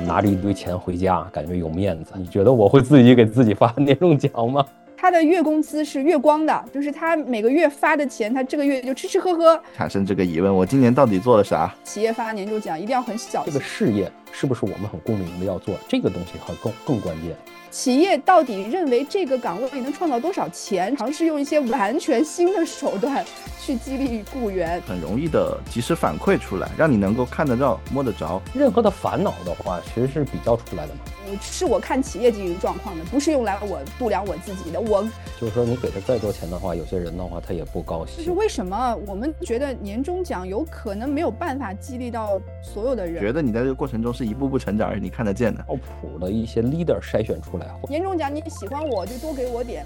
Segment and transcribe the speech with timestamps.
[0.00, 2.12] 呃，拿着一堆钱回家，感觉有面子。
[2.16, 4.64] 你觉得我会自己给自己发年终奖吗？
[4.96, 9.60] 他的月工资是月光的，就是他每个月发的钱，他这个月就吃吃喝喝。
[9.74, 11.74] 产生这个疑问，我今年到底做了啥？
[11.84, 13.42] 企业发年终奖一定要很小。
[13.44, 15.74] 这个事业是不是我们很共鸣的要做？
[15.88, 17.36] 这个东西很更更关键。
[17.70, 20.96] 企业到底认为这个岗位能创造多少钱？
[20.96, 23.24] 尝试用一些完全新的手段
[23.60, 28.42] 去激励雇员，很容易的及时反馈出来，让你能够看得到、摸得着。
[28.52, 31.00] 任何的烦恼的话，其实是比较出来的嘛。
[31.40, 34.80] 是我看企业经营状况的，不是用来我度量我自己的。
[34.80, 35.06] 我
[35.40, 38.16] 就是说，你给他再多钱的话，有些人的话他也不高兴。
[38.18, 43.22] 就是为什么我们觉得年终奖有可能没有办法激励到所有的人？
[43.22, 45.64] 觉得你在这个过程中是一步步成长，是你看得见的。
[45.66, 47.66] 靠谱的一些 leader 筛选出来。
[47.88, 49.82] 年终奖你喜欢我就多给我点，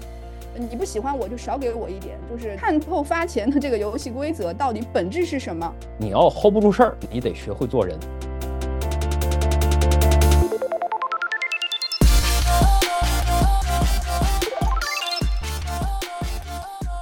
[0.53, 2.17] 你不喜欢我就少给我一点。
[2.29, 5.73] 就是看透发钱的这个游戏规则到底本质是什么？
[5.97, 7.97] 你要 hold 不住事儿，你得学会做人。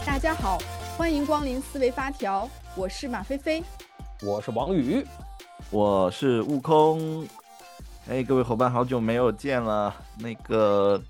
[0.05, 0.59] 大家好，
[0.95, 3.63] 欢迎光临思维发条，我是马飞飞，
[4.21, 5.03] 我是王宇，
[5.73, 7.27] 我是悟空。
[8.07, 9.91] 哎，各位伙伴，好久没有见了。
[10.19, 11.01] 那个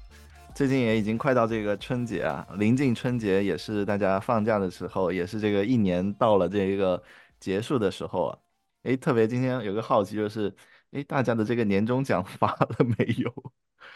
[0.55, 7.03] 最近也已经快到这个春节啊，临近春节也是大家放假的时候，也是这个一年到了这个
[7.41, 8.39] 结束的时候啊。
[8.83, 10.55] 哎，特别今天有个好奇就是，
[10.91, 13.33] 哎，大家的这个年终奖发了没有？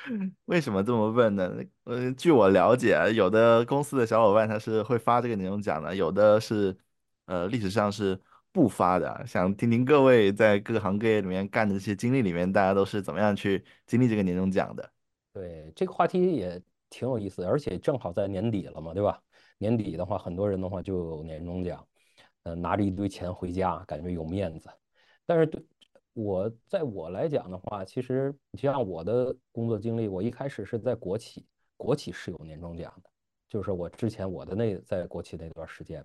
[0.47, 1.49] 为什么这么问呢？
[1.85, 6.77] 呃，据我了解，有的公司的小伙伴他是会发这个年终奖的，有的是，
[7.25, 8.19] 呃，历史上是
[8.57, 9.23] 不发的。
[9.27, 14.91] 想听听各位在各行各业里面干的这些经历里面，大家都是怎么样去经历这个年终奖的？
[15.31, 19.21] 对，这个话题也挺有意思，而且正好在年底了嘛，对吧？
[19.59, 21.87] 年底的话，很多人的话就有年终奖，
[22.43, 24.67] 呃，拿着一堆钱回家，感觉有面子。
[25.25, 25.63] 但是对。
[26.19, 31.45] 我在我来讲的话，其实你像我的工作经历，我一开始是在国企，
[31.77, 33.09] 国企是有年终奖的，
[33.47, 36.03] 就是我之前我的那在国企那段时间，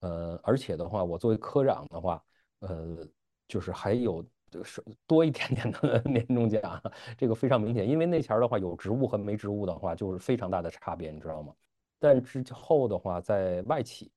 [0.00, 2.22] 呃，而且的话，我作为科长的话，
[2.60, 3.06] 呃，
[3.46, 4.24] 就是还有
[4.64, 6.82] 是多一点点的 年终奖，
[7.16, 11.54] 这个非常明显，因为那前儿的话有职务和没职务的话就是非常大的差别，你知道吗？
[11.98, 14.10] 但之后的话，在外企，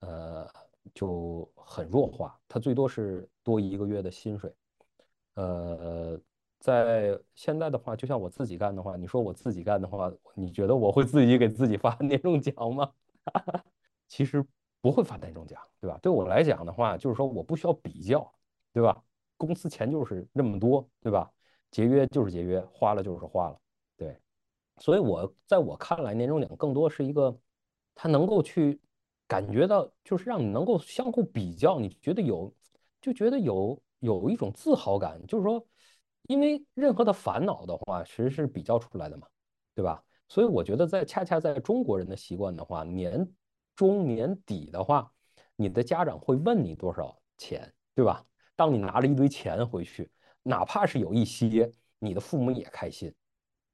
[0.00, 0.48] 呃。
[0.94, 4.50] 就很弱化，它最多是多一个月的薪水。
[5.34, 6.18] 呃，
[6.58, 12.90] 在现在的话，就像我自己干的话，你说我自己干的话，你觉得我会自己给自己发 年终奖吗？
[14.08, 14.42] 其实
[14.80, 15.98] 不会发年终奖，对吧？
[16.02, 18.32] 对我来讲的话，就是说我不需要比较，
[18.72, 19.02] 对吧？
[19.36, 21.30] 公司钱就是那么多，对吧？
[21.70, 23.58] 节约就是节约，花了就是花了，
[23.96, 24.16] 对。
[24.78, 27.36] 所以我在我看来，年终奖更多是一个，
[27.94, 28.80] 它能够去。
[29.30, 32.50] 感觉到就是让你能够相互比较，你觉得有，
[32.98, 35.62] 就觉得有有一种自豪感，就是说，
[36.28, 39.26] 因为任何的烦恼的话，其实是比较出来的嘛，
[39.74, 40.02] 对吧？
[40.28, 43.30] 所以我觉得在恰恰在中国人的习惯的话，年
[43.78, 45.08] 中年底的话，
[45.54, 48.24] 你的家长会问你多少钱，对吧？
[48.56, 50.10] 当你拿了一堆钱回去，
[50.42, 53.14] 哪怕是有一些，你的父母也开心，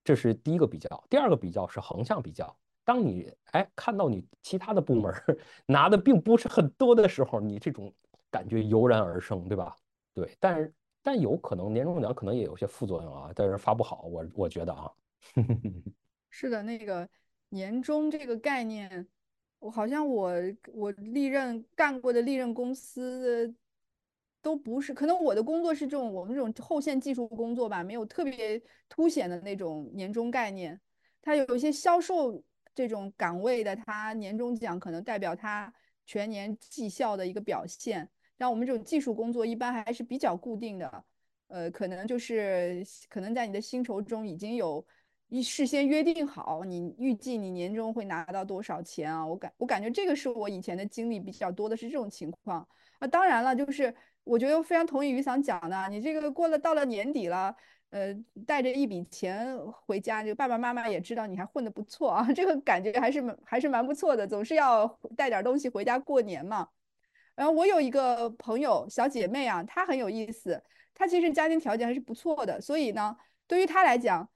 [0.04, 1.04] 这是第一个比较。
[1.08, 2.54] 第二个比较是横向比较。
[2.84, 5.10] 当你哎看到你其他的部门
[5.64, 7.90] 拿的并不是很多的时候，你这种
[8.30, 9.74] 感觉油然而生，对吧？
[10.12, 14.92] 对，但是但有可能年终奖可能也有些副作用啊，但是发不好，我我觉得啊，
[16.28, 17.08] 是的，那个
[17.48, 19.08] 年终这个概念，
[19.64, 20.32] 我好像我
[20.72, 23.54] 我历任干过的历任公司
[24.42, 30.78] 都不是，可能我的工作是这种我们这种后线技术工作吧，没有特别凸显的那种年终概念，
[31.22, 32.42] 它有一些销售。
[32.76, 35.72] 这种岗位的他年终奖可能代表他
[36.04, 41.04] 全年绩效的一个表现，像我们这种技术工作一般还是比较固定的，
[41.46, 44.84] 呃，可能就是可能在你的薪酬中已经有
[45.28, 49.26] 一事先约定好，你预计你年终会拿到多少钱啊？
[49.26, 52.66] 我感我感觉这个是我以前的经历比较多的是这种情况
[52.98, 53.06] 啊。
[53.06, 57.54] 当然了，就是我觉得非常同意于桑讲的，你这个过了到了年底了。
[57.90, 58.12] 呃，
[58.44, 64.26] 带着一笔钱回家，就爸爸妈妈也知道你还混得不错啊， 这个感觉还是还是蛮不错的。
[64.26, 64.84] 总是要
[65.16, 66.68] 带点东西回家过年嘛。
[67.36, 70.60] 然后我有一个朋友小姐妹啊，她很有意思，
[70.92, 73.16] 她其实家庭条件还是不错的，所以呢，
[73.46, 74.28] 对于她来讲，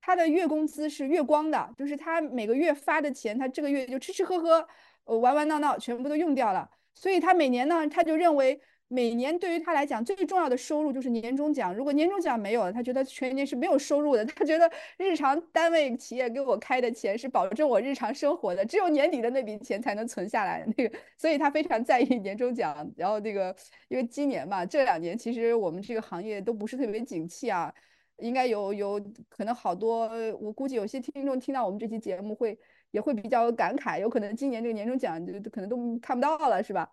[0.00, 4.66] 他的月工资是月光的，就是他每个月发的钱，他这个月就吃吃喝喝，
[5.04, 6.70] 呃，玩玩闹闹，全部都用掉了。
[6.94, 8.60] 所以他每年呢，他就认为。
[8.88, 11.74] 每年对于他来讲最重要的收入就是年终奖。
[11.74, 14.24] 如果年终奖没有了，他觉得全年是没有收入的。
[14.24, 20.64] 他觉得日常单位企业给我开的钱是保证我日常生活的，只有年底的那笔钱才能存下来。
[20.76, 22.88] 那个，所以他非常在意年终奖。
[22.96, 23.52] 然后那个，
[23.88, 27.74] 因为今年嘛，这两年其实我们这个行业都不是特别景气啊。
[28.18, 30.08] 应该有有可能好多，
[30.40, 32.58] 我估计有些听众听到我们这期节目会
[32.90, 36.90] 也会比较感慨，有可能今年这个年终奖就可能都看不到了，是吧？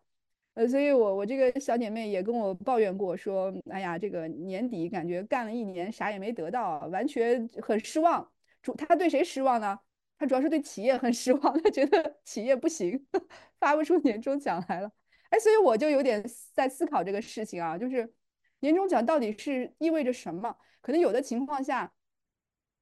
[0.55, 8.31] 呃，所以我我这个小姐妹也跟我抱怨过，说，哎呀，这个年底感觉干了一年啥也没得到，完全很失望。
[8.61, 9.79] 主她对谁失望呢？
[10.19, 13.03] 她主要是对企业很失望，她觉得企业不行，
[13.59, 14.91] 发不出年终奖来了。
[15.29, 16.23] 哎，所以我就有点
[16.53, 18.13] 在思考这个事情啊，就是
[18.59, 20.55] 年终奖到底是意味着什么？
[20.83, 21.91] 可能有的情况下，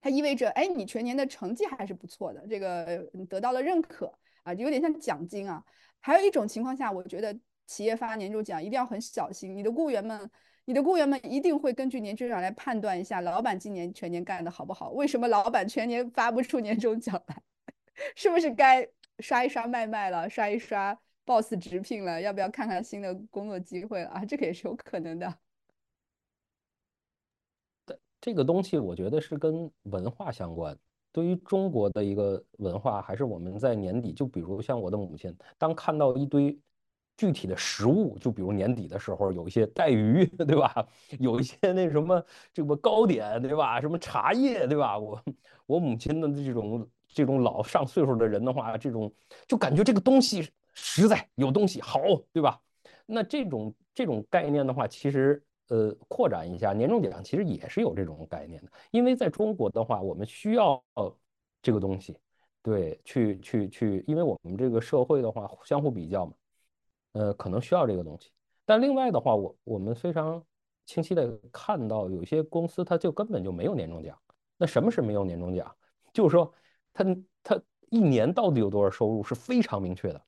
[0.01, 4.13] 它意味着，哎，你全年的成绩还是不错的，这个你得到了认可
[4.44, 5.63] 啊，有点像奖金啊。
[6.01, 7.39] 还有一种情况下，我觉得。
[7.68, 10.30] 企业发年终奖一定要很小心，你的雇员们，
[10.65, 14.89] 你的雇员们一定会根据年终奖来判断一下老板今年全年干的好不好。
[14.89, 17.42] 为什么老板全年发不出年终奖来？
[18.13, 18.86] 是不是该
[19.19, 22.19] 刷一刷卖卖了，刷一刷 boss 直聘了？
[22.19, 24.25] 要不要看看新的工作机会了啊？
[24.25, 25.33] 这个也是有可能的。
[28.22, 30.78] 这个东西我觉得是跟文化相关。
[31.12, 36.58] 对于中国的一个文化，还是我们在年底，就比如像我的母亲，当看到一堆。
[37.18, 40.74] 具体的食物，就比如年底的时候有一些带鱼， 对吧？
[41.20, 43.80] 有一些那什么这个糕点，对吧？
[43.80, 44.98] 什么茶叶，对吧？
[44.98, 45.22] 我
[45.68, 49.14] 我母亲的这种这种老上岁数的人的话，这种
[49.48, 52.00] 就感觉这个东西实在有东西好，
[52.34, 52.60] 对吧？
[53.06, 60.84] 那这种这种概念的话，其实呃扩展一下，年终奖其实也是有这种概念的，因为在中国的话，我们需要
[61.62, 62.18] 这个东西，
[62.62, 66.34] 对，去去去，因为我们这个社会的话相互比较嘛。
[67.14, 68.32] 呃，可能需要这个东西，
[68.66, 70.42] 但另外的话，我我们非常
[70.86, 74.18] 清晰的看到，有些公司它就根本就没有年终奖。
[74.58, 75.76] 那什么是没有年终奖？
[76.14, 76.54] 就是说，
[76.94, 77.04] 他
[77.44, 80.22] 他一年到底有多少收入是非常明确的，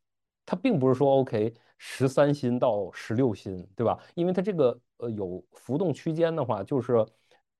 [0.46, 3.98] 他并不是说 OK 十三薪到十六薪，对吧？
[4.16, 7.06] 因为它这个呃有浮动区间的话，就是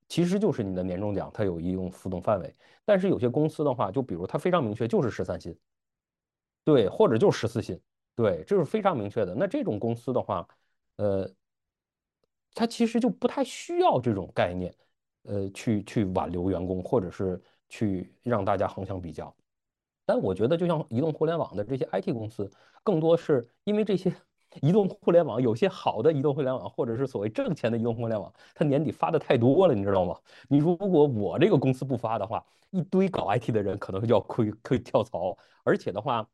[0.08, 2.54] 其实就是你的年终奖，它有一种浮动范围。
[2.84, 5.56] 但是有些公司的话，就比如它非常明确，就是十三薪，
[6.64, 7.80] 对，或者就是十四薪。
[8.14, 9.34] 对，这是非常明确的。
[9.34, 10.46] 那这种公司的话，
[10.96, 11.28] 呃，
[12.54, 14.72] 它其实就不太需要这种概念，
[15.24, 19.34] 呃，去去挽留员工，或者是去让大家横向比较。
[20.06, 22.50] 但我觉得，就像移动互联网的这些 IT 公司，
[22.82, 24.14] 更多是因为这些
[24.62, 30.16] 移动互联网有些好的移动互联网，或者是所谓挣钱的移动互联网，它年底发的太多了，你知道吗？
[30.48, 36.26] 你如果我这个公司不发的话，一堆搞 IT 的人可能就要亏亏跳槽，而且的话。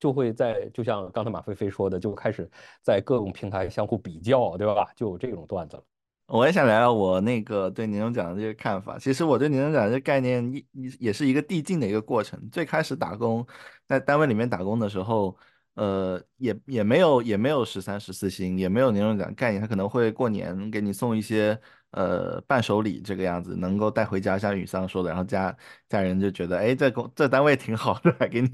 [0.00, 2.48] 就会在，就像刚才马飞飞说的，就开始
[2.82, 4.92] 在各种平台相互比较，对吧？
[4.94, 5.82] 就有这种段子了。
[6.28, 8.98] 我也想聊聊我那个对年终奖的这个看法。
[8.98, 10.66] 其实我对年终奖这个概念一
[11.00, 12.38] 也是一个递进的一个过程。
[12.50, 13.46] 最开始打工
[13.86, 15.34] 在单位里面打工的时候，
[15.74, 19.60] 呃，也也没有也没有十三十四薪，也没有年终奖概念。
[19.60, 21.58] 他可能会过年给你送一些
[21.92, 25.56] 呃伴手礼，这个样子能够带回家，像雨桑说的，然后家
[25.88, 28.48] 家人就觉得，哎，这工这单位挺好的， 还给你。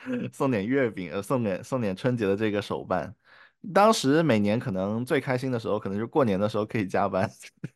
[0.32, 3.14] 送点月饼，呃，送点送点春节的这个手办。
[3.74, 7.30] 当时每年可能最开心的时候，可能就过年的时候可以加班，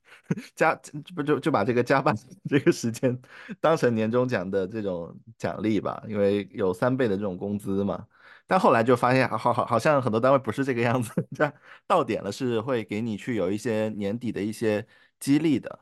[0.57, 0.75] 加
[1.15, 2.15] 不就就把这个加班
[2.49, 3.17] 这个时间
[3.61, 8.07] 当成年终奖的这种奖励吧，因为有三倍的这种工资嘛。
[8.47, 11.53] 但后来就发现，好好好像很多单位不是这个样子， 这样
[11.87, 14.87] 到点了是会给你去有一些年底的一些
[15.19, 15.81] 激励的。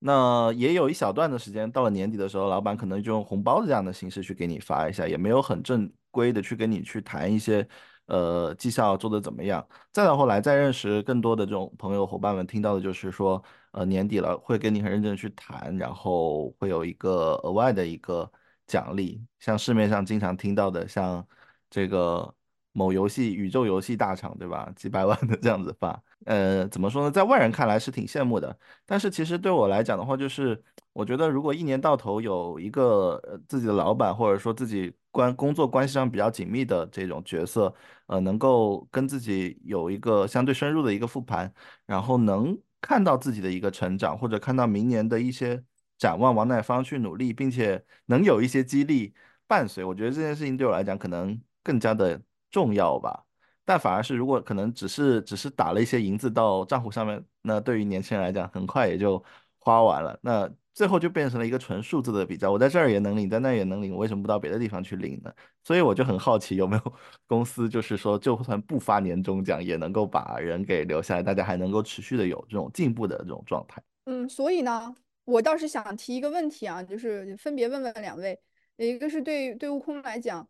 [0.00, 7.66] 那也有一小段的时间，到了年底的时候，老板可能就用红包的这样的形式去给你发一下，也没有很正规的去跟你去谈一些，
[8.06, 9.66] 呃，绩效做的怎么样。
[9.92, 13.42] 再到后来，再认识更多的这种朋友伙伴们，听到的就是说，
[13.72, 18.30] 呃，年底了会跟你很认真去谈，然后会有一个额外的一个
[18.66, 21.26] 奖励，像市面上经常听到的，像
[21.70, 22.34] 这个
[22.72, 24.70] 某游戏宇宙游戏大厂，对吧？
[24.74, 26.02] 几百万的这样子发。
[26.24, 27.10] 呃，怎么说呢？
[27.10, 28.56] 在外人看来是挺羡慕的，
[28.86, 37.72] 但是其实对我来讲的话，就是我觉得如果一年到头有一个自己的老板，或者说自己关工作关系上比较紧密的这种角色，
[38.06, 41.52] 呃，能够跟自己有一个相对深入的一个复盘，
[41.86, 45.62] 然后能看到自己的一个成长，或者看到明年的一些
[45.98, 49.14] 展望，往哪方去努力，并且能有一些激励
[49.46, 53.24] 伴随，我觉得这件事情对我来讲可能更加的重要吧。
[53.64, 59.22] 但反而是，如果可能只是只是打了一些银子到账户上面，那对于年轻人来讲，很快也就
[59.58, 60.18] 花完了。
[60.20, 62.50] 那最后就变成了一个纯数字的比较。
[62.50, 65.32] 我在这儿也能领，在那儿也能领，我为什么不到别的地方去领呢？
[65.64, 66.92] 所以我就很好奇，有没有
[67.26, 73.82] 公司就是说，就算不发年终奖，也能够把人给留下来，大家还能够持续的有这种进步的这种状态。
[74.06, 78.38] 嗯，所以呢，我倒是想提一个问题啊，就是分别问问两位，
[78.76, 80.48] 一个是对对悟空来讲。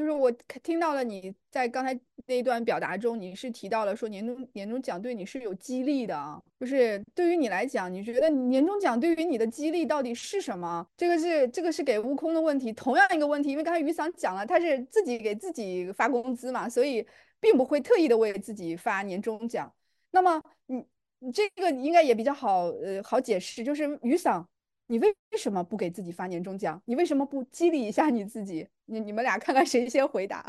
[0.00, 10.86] 就是我听到了你在刚才那一段表达中，你是提到了说年终年终奖对你是有激励的啊，就是对于你来讲，你觉得年终奖对于你的激励到底是什么？
[10.96, 17.06] 这个是这个是给悟空的问题，同样一个问题，因为刚才于桑讲了，他是自己给自己发工资嘛，所以
[17.38, 19.70] 并不会特意的为自己发年终奖。
[20.12, 20.82] 那么你
[21.18, 24.48] 你这个应该也比较好呃好解释，就是于桑。
[24.90, 26.82] 你为什么不给自己发年终奖？
[26.84, 28.66] 你为什么不激励一下你自己？
[28.86, 30.44] 你你们俩看看谁先回答。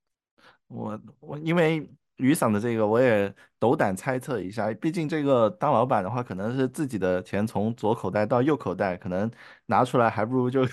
[0.68, 9.30] 我我因为雨伞的这个我也斗胆猜测一下，毕竟这个当老板的话，可能是自己的钱从左口袋到右口袋，可能
[9.64, 10.66] 拿出来还不如就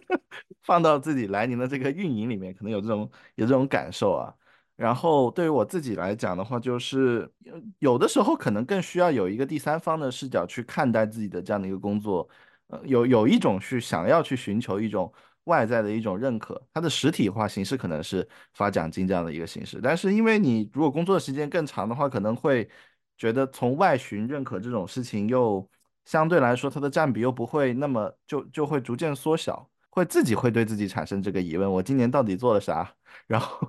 [0.62, 4.34] 放到自己来临的这个运营里面，可能有这种有这种感受啊。
[4.76, 7.32] 然后对于我自己来讲的话，就是
[7.78, 12.28] 有的时候可能更需要有一个第三方的视角去看待自己的这样的一个工作。
[12.68, 15.12] 呃，有有一种去想要去寻求一种
[15.44, 19.80] 外在的一种认可，它的实体化形式可能是发奖金这样的一个形式。
[19.82, 22.68] 但是因为你如果工作时间更长的话，可能会
[23.16, 25.66] 觉得从外寻认可这种事情又
[26.04, 32.94] 相对来说它的占比又不会那么就就会逐渐缩小，会自己会对自己产生这个疑问：我今年到底做了啥？
[33.26, 33.66] 然后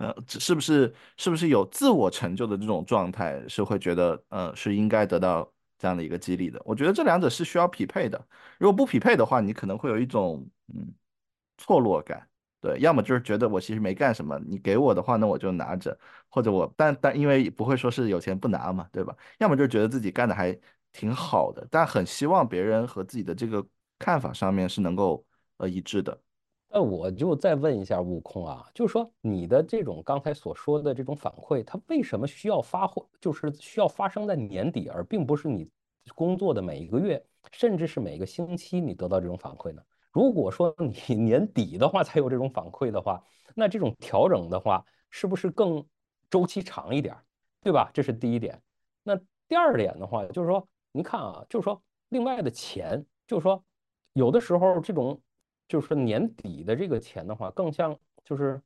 [0.00, 5.48] 呃，是不是是不是有自我成就的这种状态，是会觉得呃是应该得到。
[5.84, 8.18] 这样的一个激励的，我觉得这两者是需要匹配的。
[8.58, 10.90] 如果不匹配的话，你可能会有一种嗯
[11.58, 12.26] 错落感，
[12.58, 15.94] 对，要么就是觉得我其实没干什么，你给我的话，那我就拿着，
[16.30, 19.14] 或者我但但因为不会说是有钱不拿嘛，对吧？
[19.40, 20.58] 要么就是觉得自己干的还
[20.90, 23.62] 挺好的，但很希望别人和自己的这个
[23.98, 25.22] 看法上面是能够
[25.58, 26.18] 呃一致的。
[26.76, 35.70] 那我就再问一下悟空啊，就是说你的这种刚才所说的这种反馈，它为什么需要发挥，就是需要发生在年底，而并不是你
[36.14, 39.82] 工作的每一个月，甚至是每个星期你得到这种反馈呢？
[40.12, 43.22] 如果说你年底的话才有这种反馈的话，
[43.54, 45.84] 那这种调整的话，是不是更
[46.30, 47.16] 周期长一点，
[47.60, 47.90] 对吧？
[47.92, 48.60] 这是第一点。
[49.02, 49.18] 那
[49.48, 53.64] 第二点的话，就是说，你看啊，就是说，另外的钱，就是说，
[54.12, 55.20] 有的时候这种。
[55.66, 58.60] 就是说年底的这个钱的话，更像就是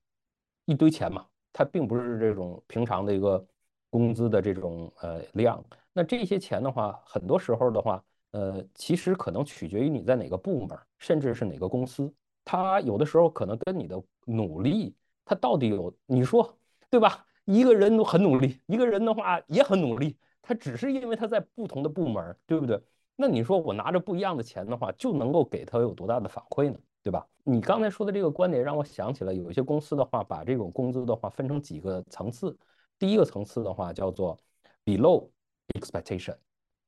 [0.65, 3.47] 一堆钱嘛，它并不是这种平常的一个
[3.91, 5.63] 工资的这种呃量。
[5.93, 12.13] 那这些钱的话，很多时候的话，呃，其实可能取决于你在哪个部门，甚至是哪个公司。
[12.45, 16.57] 它有的时候可能跟你的努力，它到底有你说
[16.89, 17.25] 对吧？
[17.45, 22.79] 一个人很努力，一个人的话也很努力，他只是因为他在不同的部门，对不对？
[23.17, 26.79] 那你说我拿着不一样的钱的话，就能够给他有多大的反馈呢？
[27.03, 27.27] 对吧？
[27.43, 32.55] 你刚才说的这个观点让我想起了有一些公司的话，把这种工资的话分成几个层次。
[32.99, 34.39] 第一个层次的话叫做
[34.85, 35.29] below
[35.75, 36.37] expectation，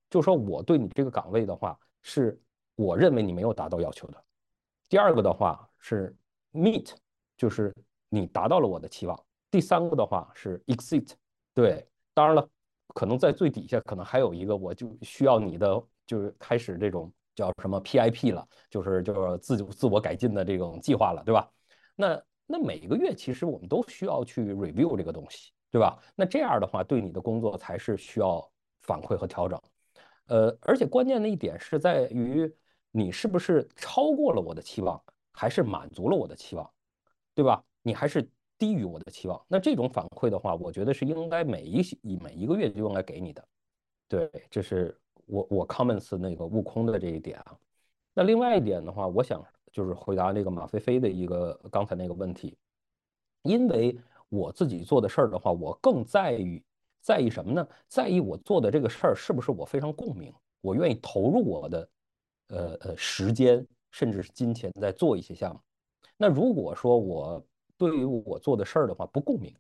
[0.09, 2.41] 就是说我对你这个岗位的话，是
[2.77, 4.25] 我认为你没有达到要求的。
[4.89, 6.15] 第二个的话是
[6.53, 6.93] meet，
[7.37, 7.75] 就是
[8.09, 9.25] 你达到了我的期望。
[9.51, 11.11] 第三个的话是 exceed，
[11.55, 12.49] 对，当然了，
[12.89, 17.13] 可能在最底下可能还有一个，我就需要你的，就是开始这种。
[17.33, 21.49] 叫什么 PIP 了，就是就是自自我改进的这种计划了，对吧？
[21.95, 25.99] 那那每个月其实我们都需要去 review 这个东西，对吧？
[26.15, 28.47] 那这样的话，对你的工作才是需要
[28.83, 29.61] 反馈和调整。
[30.27, 32.53] 呃，而且关键的一点是在于
[32.91, 36.71] 你是不是超过了我的期望，还是满足了我的期望，
[37.35, 37.63] 对吧？
[37.83, 41.83] 你还是低于我的期望，那这种反馈的话，我觉得是应该每一
[42.21, 43.43] 每一个月就应该给你的。
[44.09, 44.97] 对，这是。
[45.27, 47.57] 我我 comments 那个悟空的这一点啊，
[48.13, 52.59] 那另外一点的话，我想就是回答那个马飞飞的一个刚才那个问题，
[53.43, 53.97] 因为
[54.31, 56.63] 我自己做的事儿的话，我更在于
[57.03, 57.69] 在意什么呢？
[57.87, 60.33] 在意我做的这个事儿是不是我非常共鸣，
[60.63, 61.89] 我愿意投入我的
[62.49, 65.61] 呃呃时间甚至是金钱在做一些项目。
[66.17, 67.45] 那如果说我
[67.77, 69.55] 对于我做的事儿的话不共鸣，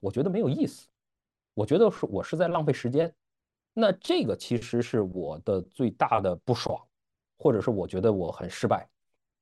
[0.00, 0.88] 我觉得没有意思，
[1.54, 3.12] 我觉得是我是在浪费时间。
[3.72, 6.78] 那这个其实是我的最大的不爽，
[7.38, 8.88] 或者是我觉得我很失败。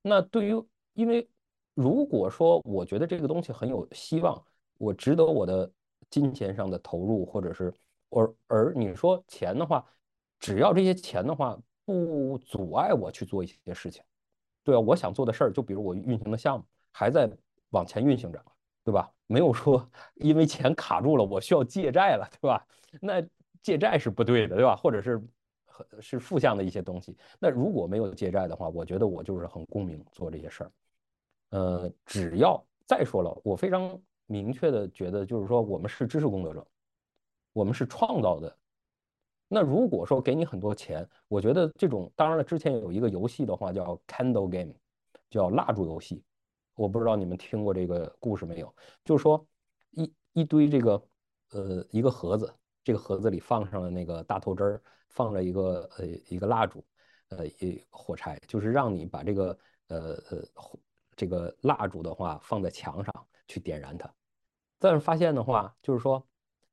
[0.03, 1.27] 那对于，因为
[1.73, 4.41] 如果说我觉得这个东西很有希望，
[4.79, 5.71] 我值得我的
[6.09, 7.71] 金钱上的投入，或者是
[8.09, 9.85] 而而你说钱的话，
[10.39, 11.55] 只要这些钱的话
[11.85, 14.03] 不阻碍我去做一些事情，
[14.63, 17.29] 对啊，我想做的事儿，就比如我运行的项目还在
[17.69, 18.43] 往前运行着，
[18.83, 19.11] 对吧？
[19.27, 22.65] 没有说因为钱卡住了，我需要借债了，对吧？
[22.99, 23.23] 那。
[23.61, 24.73] 借债是不对的，对吧？
[24.73, 25.21] 或者是
[25.99, 27.15] 是负向的一些东西。
[27.37, 30.71] 那如果没有借债的话，我觉得我就是很公明做这些事儿。
[31.49, 36.65] 呃，只要再说了，我非常明确的觉得，就是说我们是知识工作者，
[37.51, 38.55] 我们是创造的。
[39.47, 44.75] 那如果说给你很多钱，我觉得这种当然了，之前有一个游戏的话叫 Candle Game，
[45.31, 46.23] 叫蜡烛游戏。
[46.75, 48.71] 我不知道你们听过这个故事没有？
[49.03, 49.43] 就是说
[49.89, 51.03] 一一堆这个
[51.49, 56.85] 呃一个盒子，这个盒子里放上了那个大头针儿，放了一个呃一个蜡烛，
[57.29, 59.57] 呃一火柴，就是让你把这个
[59.87, 60.47] 呃呃
[61.15, 64.13] 这个蜡烛的话放在墙上去点燃它。
[64.79, 66.25] 但是发现的话，就是说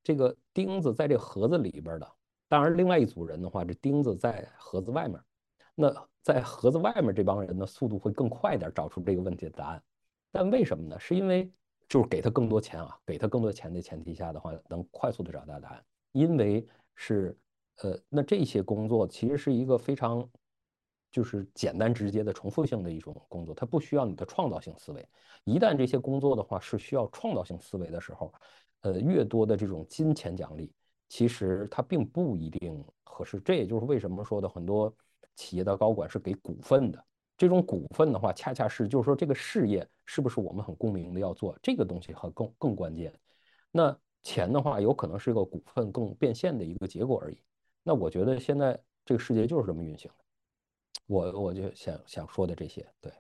[0.03, 2.09] 这个钉子在这盒子里边的，
[2.49, 5.21] 当然另外一组人的话，这钉子在盒子外面。
[5.75, 9.83] 那在盒子外面这帮人的速度会更快点，找出这个问题的答案。
[10.33, 10.99] 但为什么呢？
[10.99, 11.51] 是因为
[11.89, 15.85] 就是给他更多钱啊，给他更多钱的前提下的话，能快速的找到答案。
[16.13, 17.37] 因为是
[17.83, 20.27] 呃，那这些工作其实是一个非常
[21.17, 25.09] 就是简单直接的重复性的一种工作，它不需要你的创造性思维。
[25.45, 28.31] 一旦这些工作的话是需要创造性思维的时候，
[28.83, 30.71] 呃，越多的这种金钱奖励，
[31.09, 33.41] 其实它并不一定合适。
[33.41, 34.95] 这也就是为什么说的很多。
[35.39, 37.05] 企业的高管是给股份的，
[37.37, 43.13] 这种股份的话，恰恰是就是说这个事业是不是我们很共鸣的要做，这个东西很更更关键。
[43.71, 47.39] 那钱的话，有可能是一个股份更变现的一个结果而已。
[47.83, 50.25] 那我觉得现在这个世界就是这么运行的。
[51.07, 53.13] 我我就想想说的这些，对，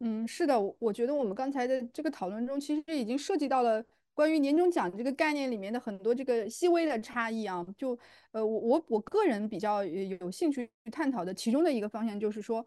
[0.00, 3.84] 嗯，是的，我觉得我们刚才的这个讨论中，其实已经涉及到了。
[4.16, 7.90] 关于年终奖这个概念里面的很多这个细微的差异啊，就
[8.32, 12.66] 呃我我我个人比较有兴趣探讨的其中的一个方向就是说，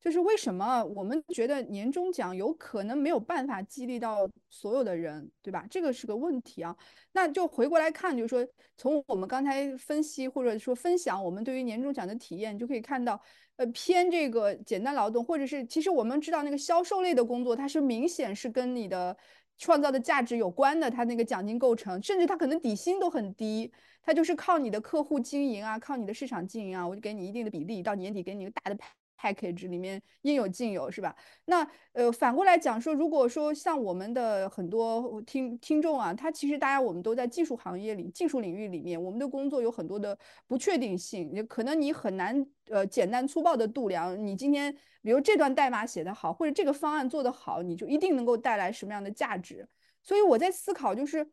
[0.00, 5.66] 就是为什么我们觉得年终奖有可能没有办法激励到所有的人，对吧？
[5.70, 6.76] 这个是个问题啊。
[7.12, 13.20] 那就回过来看，就是说从我们刚才分析或者说分享我们对于年终奖的体验，就可以看到，
[13.56, 19.16] 呃偏这个简单劳动，或者是其实我们知道那个销售类的工作，它是明显是跟你的。
[19.62, 28.74] 创造的价值有关的，他那个奖金构成，甚至他可能底薪都很低，他就是靠你的客户经营啊，靠你的市场经营啊，我就给你一定的比例，到年底给你一个大的
[29.20, 31.14] package 里面应有尽有，是吧？
[31.44, 44.74] 那呃反过来讲说，如果说像我们的很多听听众啊，他其实大家我们都在技术行业里、技术领域里面，我们的工作有很多的不确定性，也可能你很难呃简单粗暴的度量，你今天。
[45.02, 49.66] 比如这段代码写得好，或者这个方案做得好，你就一定能够带来什么样的价值？
[50.02, 51.24] 所以我在思考，就是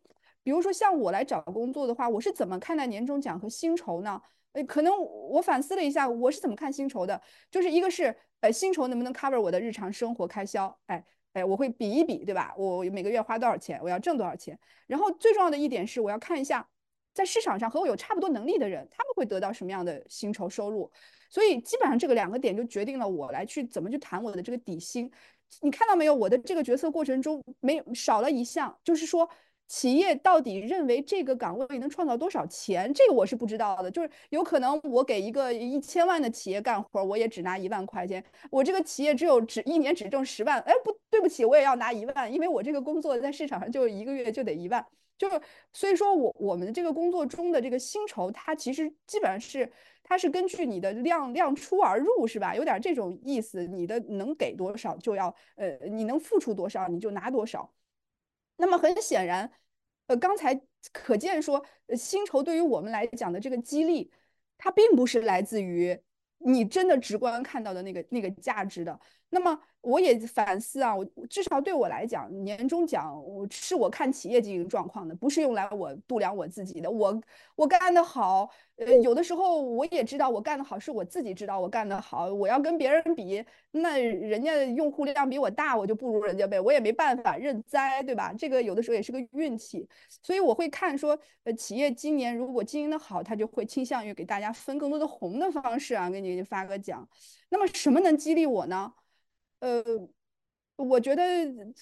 [0.42, 4.22] 比如说像我来找工作的话，我是怎么看待年终奖和薪酬呢？
[4.58, 4.92] 呃，可能
[5.30, 7.22] 我反思了一下，我是怎么看薪酬的？
[7.52, 10.76] 就是一个是，呃，薪酬能不能 cover 我的日常生活开销？
[10.88, 12.56] 哎哎，我会比一比，对吧？
[12.58, 13.80] 我每个月花多少钱？
[13.84, 14.58] 我要挣多少钱？
[14.88, 16.68] 然后最重要的一点是，我要看一下，
[17.14, 20.92] 在市场上和我有差不多能力的人，他们会得到什么样的薪酬收入？
[21.30, 25.12] 所以基本上这个两个点就决定了我来去怎么去谈我的这个底薪。
[25.62, 26.16] 你看到没有？
[26.16, 29.30] 我的这个决策过程中没有少了一项，就是说
[29.68, 32.94] 企业到底认为这个岗位能创造多少钱？
[32.94, 33.92] 这个我是不知道的。
[33.92, 38.24] 就是有可能我给一个一千万的企业干活，我也只拿一万块钱。
[38.50, 44.86] 我这个企业只有只一年只挣十万，哎，不对不起，我也要拿一万，因为我这个工作在市场上就一个月就得一万。
[45.18, 45.42] 就是
[45.74, 49.72] 所以说我我们这个工作中的这个薪酬，它其实基本上是。
[50.10, 52.56] 它是根据你的量量出而入，是吧？
[52.56, 53.68] 有点这种意思。
[53.68, 57.70] 你的能给多少，就要呃，你能付出多少，你就拿多少。
[58.58, 59.52] 那么很显然，
[60.08, 60.60] 呃，刚才
[60.92, 61.66] 可见说，
[61.96, 64.12] 薪酬对于我们来讲的这个激励，
[64.58, 66.00] 它并不是来自于
[66.40, 69.00] 你真的直观看到的那个那个价值的。
[69.30, 76.90] 那么我也反思啊，我至少对我来讲，年终奖我是我看企业经营状况的，不是用来我度量我自己的。
[76.90, 77.22] 我
[77.56, 82.32] 我干得好，呃，有的时候我也知道我干得好，是我自己知道我干得好。
[82.34, 88.34] 我要跟别人比，那人家用户量比我大，我就不如人家呗，我也没办法认栽，对吧？
[88.38, 89.88] 这个有的时候也是个运气。
[90.24, 97.08] 所以我会看说，呃，企业今年如果经营得好，他就会倾向于给大家分更多的红的方式啊，给你发个奖。
[97.50, 98.94] 那么什么能激励我呢？
[99.60, 99.84] 呃，
[100.76, 101.24] 我觉得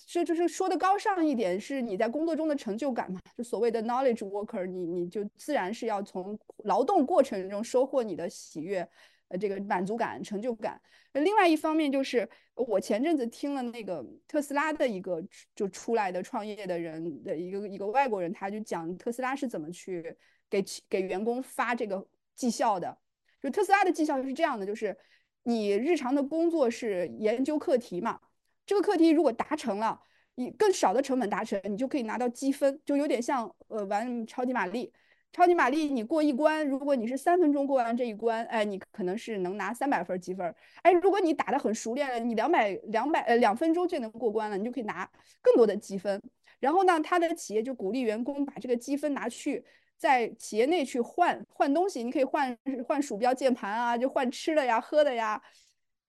[0.07, 8.87] 这就是说的高尚一点，是你在工作中的成就感嘛，就所谓的 knowledge worker，你你就自然是要从劳动过程中收获你的喜悦，
[9.27, 10.81] 呃，这个满足感、成就感。
[11.11, 15.21] 另外一方面就是，我前阵子听了那个特斯拉的一个
[15.53, 20.15] 就出来的创业的人的一个一个外国人，他就讲特斯拉是怎么去
[20.49, 22.97] 给给员工发这个绩效的。
[23.41, 24.97] 就特斯拉的绩效是这样的，就是。
[25.47, 28.19] 你日常的工作是研究课题嘛？
[28.65, 30.01] 这个课题如果达成了，
[30.33, 34.91] 以更少的成本达成，你就可以拿到积分，就有点像呃玩超级玛丽。
[35.31, 40.55] 超级玛丽你过一关，如果你是三分钟过完这一关，哎，你可能是能拿三百分积分。
[40.81, 45.07] 哎，如果你打得很熟练了，你两百两百呃两分钟就能过关了，你就可以拿
[45.41, 46.19] 更多的积分。
[46.59, 49.63] 然后呢，他的企业就鼓励员工把这个积分拿去。
[49.97, 55.41] 在企业内去换换东西，你可以换换鼠标、键盘啊，就换吃的呀、喝的呀。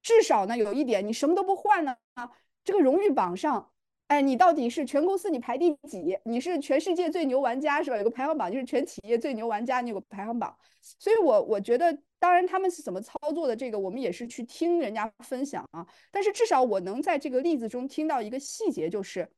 [0.02, 1.96] 至少呢，有一点，你什么都不换呢，
[2.64, 3.72] 这个荣誉榜上，
[4.06, 6.18] 哎，你到底是全公司你排第几？
[6.24, 7.96] 你是全世界最牛玩家是吧？
[7.96, 10.56] 有个排行榜，就是全企业最牛玩家，你有个排行榜。
[10.80, 15.84] 所以我我觉得，当然他们是怎么操作的，这个我们也是去听人家分享啊。
[16.12, 19.28] 但是至少我能在这个例子中听到一个细节，就是。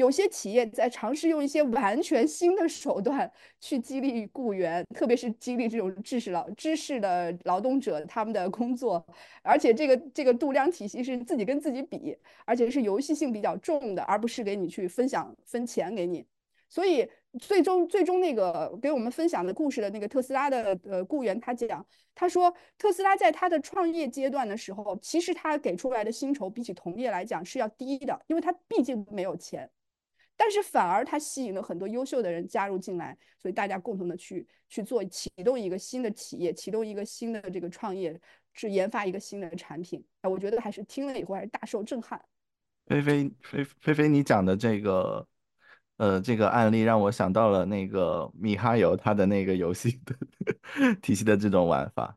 [0.00, 9.04] 有些企业在尝试用一些完全新的手段去激励雇员，特别是激励这种知识劳知识的劳动者他们的工作，
[9.42, 16.24] 而且这个这个度量体系是自己跟自己比，而且是游戏性比较重的，而不是给你去分享分钱给你。
[16.66, 17.06] 所以
[17.38, 21.84] 最终最终那个给我们分享的故事的那个特斯拉的呃雇员，他讲
[22.14, 29.68] 他说特斯拉在他的创业阶段的时候，其实他给出来的薪酬比起同业来讲是要低的，因为他毕竟没有钱。
[30.42, 38.18] 但是反而它吸引了很多优秀的人加入进来，所以大家共同的去去做启动一个新的企业，启动一个新的这个创业，
[38.54, 40.02] 去研发一个新的产品。
[40.22, 42.18] 哎，我觉得还是听了以后还是大受震撼。
[42.86, 45.28] 菲菲菲菲菲，你讲的这个
[45.98, 52.16] 呃这个案例让我想到了那个米哈游他的那个游戏的 体系的这种玩法。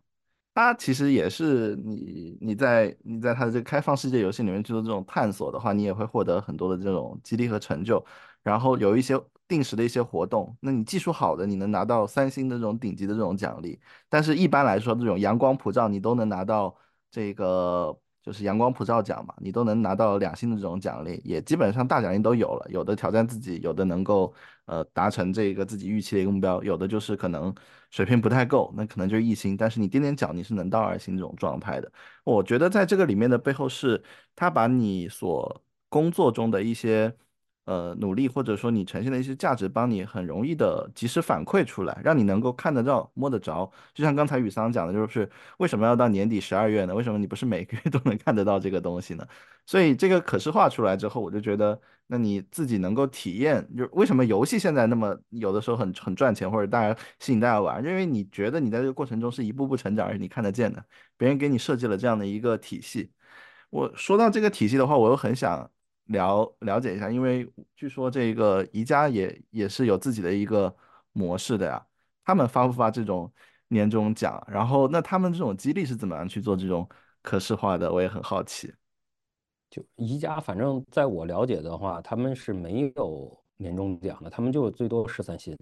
[0.54, 8.04] 它其实也是你你在你在它的这个开放世界游戏里面去做这种探索的话，你也会获得很多的这种激励和成就，
[8.44, 16.76] 然后有一些定时的一些活动，那你技术好的，你能拿到三星的这种顶级的这种奖励，但是一般来说，这种阳光普照你都能拿到
[17.12, 17.98] 这个。
[18.24, 22.66] 就是阳光普照奖嘛，你都能拿到两星的这种奖励，也基本上大奖励都有了。
[22.70, 24.34] 有的挑战自己，有的能够
[24.66, 27.54] 呃达成这个自己预期的一个目标，有的就是可能
[27.92, 29.58] 水平不太够，那可能就是一星。
[29.58, 31.92] 但是你踮踮脚，你是能到二星这种状态的。
[32.24, 34.02] 我觉得在这个里面的背后是，
[34.36, 37.16] 他把你所工作中的一些。
[37.66, 43.72] 呃，努力或者说你呈现的一些价值，帮你很容易的及时反馈出来，让你能够看得到、摸得着。
[43.94, 46.94] 就像刚才雨桑讲的，就是为什么要到年底十二月呢？
[46.94, 49.26] 为什么你不是每个月都能看得到这个东西呢？
[49.66, 60.84] 所以这个可视化出来之后，我就觉得，那你自己能够体验，就为什么游戏现在那么有的时候很很赚钱，或者大家吸引大家玩，因为你觉得你在这个过程中是一步步成长，而且你看得见的，
[61.16, 63.12] 别人给你设计了这样的一个体系。
[63.70, 65.70] 我说到这个体系的话，我又很想。
[66.08, 70.76] 了了解一下，因为据说这个宜家也也是有自己的一个
[71.14, 71.86] 模式的呀。
[72.26, 73.32] 他们发不发这种
[73.70, 74.42] 年终奖？
[74.48, 76.88] 然后那他们这种激励是怎么样去做这种
[77.22, 77.92] 可视化的？
[77.92, 78.74] 我也很好奇。
[79.70, 85.58] 就宜家，反正在我了解的话，他们是没有年终奖的，他们就最多十三薪。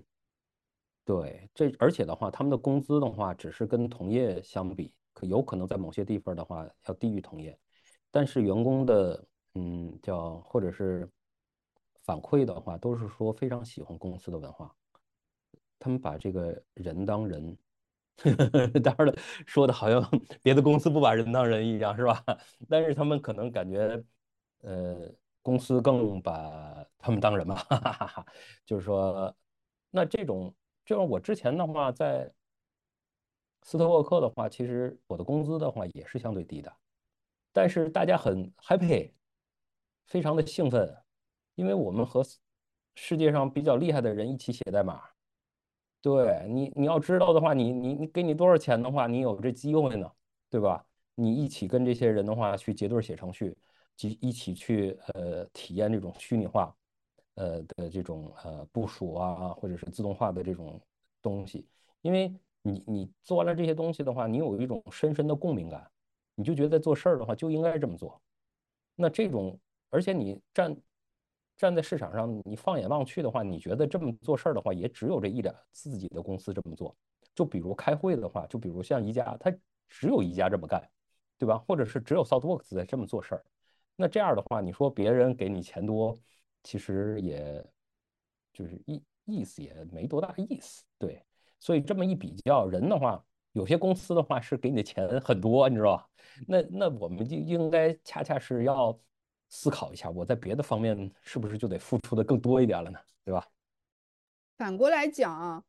[1.06, 7.58] 对，这而且的话，他们的工资的话，只是跟同业相比，可有可能在某些地方的话要低于同业，
[8.10, 9.24] 但是员工的。
[9.56, 11.10] 嗯，叫或者是
[12.04, 14.74] 反馈的话，都是说非常喜欢公司的文化，
[15.78, 17.58] 他们把这个人当人，
[18.84, 20.02] 当然了，说的好像
[20.42, 22.24] 别的公司不把人当人一样，是吧？
[22.70, 24.02] 但是他们可能感觉，
[24.62, 25.12] 呃，
[25.42, 27.58] 公司更把他们当人嘛，
[28.66, 29.36] 就是说，
[29.90, 30.54] 那这种，
[30.86, 32.32] 就像我之前的话，在
[33.64, 36.74] 斯特沃克的话，其实我的工资的话也是相对低的，
[37.52, 39.12] 但是大家很 happy。
[40.12, 40.94] 非常的兴奋，
[41.56, 42.22] 因为我们和
[42.96, 45.02] 世界上比较厉害的人一起写代码。
[46.02, 50.12] 对你，你要知道的话，你你你给你多少钱的话，你有这机会呢，
[50.50, 50.86] 对吧？
[51.16, 53.56] 你一起跟这些人的话去结对写程序，
[54.02, 56.76] 一一起去呃体验这种虚拟化
[57.36, 60.78] 呃的这种呃部署啊，或者是自动化的这种
[61.22, 61.66] 东西。
[62.02, 65.90] 因为你你做完了这些东西的话，你有一种深深的共鸣感，
[66.36, 68.22] 你就觉得做事儿的话就应该这么做。
[68.94, 69.58] 那这种。
[69.92, 70.76] 而且你站
[71.58, 76.96] 站在市场上，你放眼望去的话，你觉得这么做事儿的话，也只有这一两自己的公司这么做。
[77.36, 79.54] 就比如开会的话，就比如像宜家，它
[79.88, 80.82] 只有宜家这么干，
[81.38, 81.58] 对吧？
[81.60, 83.46] 或者是只有 Southworks 在这么做事儿。
[83.96, 86.18] 那这样的话，你说别人给你钱多，
[86.64, 87.64] 其实也
[88.54, 91.22] 就是意意思也没多大意思，对。
[91.60, 96.10] 所以这么一比较，人的话，有些公司的话是给你的钱很多，你知道吧？
[96.48, 98.98] 那那我们就应该恰恰是要。
[99.52, 102.98] 思考一下，我在别的方面是不是就得付出的更多一点了呢？
[103.26, 103.46] 对吧？
[104.58, 105.64] 反过来讲啊，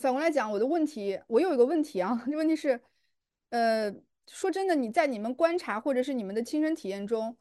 [0.00, 2.80] 反过来讲，我的问题，我有一个问题啊， 这问题是，
[3.50, 3.94] 呃，
[4.26, 7.36] 说真的，你在你们观察或者是你们的亲身体验中，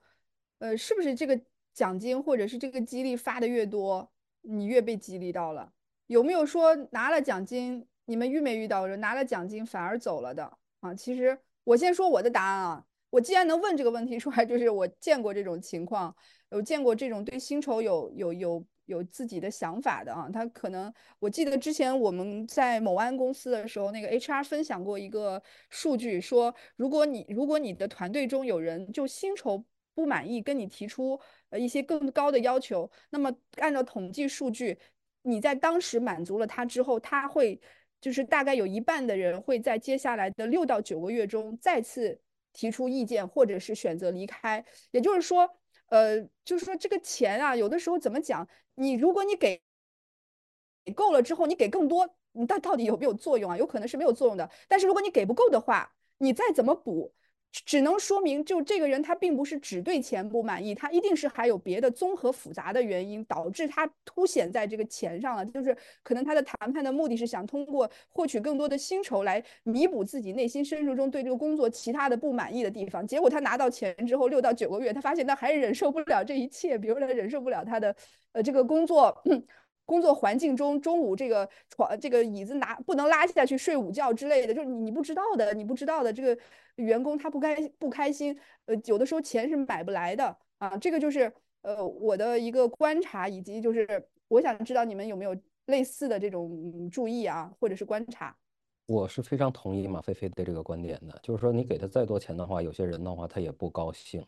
[0.60, 1.42] 呃，是不是这个
[1.74, 5.74] 奖金或者是这个激励发的越多，你越被激励到了？
[6.06, 10.94] 有没有说拿了奖金，你们遇没遇到人拿了奖金反而走了的啊？
[10.94, 12.86] 其实我先说我的答案啊。
[13.10, 16.16] 我既然能问这个问题出来，就是我见过这种情况，
[16.52, 20.30] 有见过这种对薪酬有有有有自己的想法的啊。
[20.32, 29.64] 他可能我记得之前我们在某安公司的时候，那个 HR 分享过一个数据，说如果你如果你的团队中有人就薪酬
[29.96, 31.20] 不满意，跟你提出
[31.50, 34.78] 呃一些更高的要求，那么按照统计数据，
[35.24, 37.60] 你在当时满足了他之后，他会
[38.00, 42.22] 就是大概有一半的人会在接下来的六到九个月中再次
[42.54, 44.64] 提出意见，或者是选择离开。
[44.92, 45.50] 也就是说，
[45.88, 48.48] 呃，就是说这个钱啊，有的时候怎么讲？
[48.76, 49.62] 你如果你给
[50.96, 53.58] 够了之后，你给更多，你到到底有没有作用啊？
[53.58, 54.50] 有可能是没有作用的。
[54.68, 57.14] 但是如果你给不够的话，你再怎么补，
[57.52, 65.46] 只能说明就这个人他并不是只对钱不满意，他一定是还有别的综合复杂的原因导致他凸显在这个钱上了。
[65.48, 73.06] 就是可能他的谈判的目的是想通过获取更多的薪酬来弥补自己内心深处中对这个工作其他的不满意的地方。
[73.06, 77.96] 结果他拿到钱之后，六到九个月，他发现他还是忍受不了这一切，比如他忍受不了他的
[78.34, 79.24] 呃这个工作。
[79.90, 86.40] 工作环境中，中午这个床、这个椅子拿不能拉下去睡午觉之类的，就是你你不知道的，你不知道的，这个
[86.76, 90.78] 员工他不开不开心，呃，有的时候钱是买不来的啊。
[90.78, 93.88] 这个就是呃我的一个观察，以及就是
[94.28, 98.36] 我想知道你们有没有类似的这种注意啊，或者是观察。
[98.86, 104.24] 我是非常同意马飞飞的这个观点的，就是说你给他再多钱的话，有些人的话他也不高兴。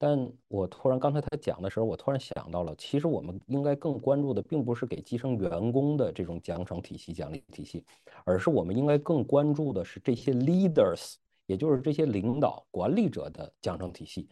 [0.00, 7.84] 但我突然刚才他讲的时候，我突然想到了，其实我们应该更关注的，并不是给基层员工的这种奖惩体系、奖励体系，
[8.24, 11.14] 而是我们应该更关注的是这些 leaders，
[11.46, 14.28] 也就是这些领导、管理者的奖惩体系。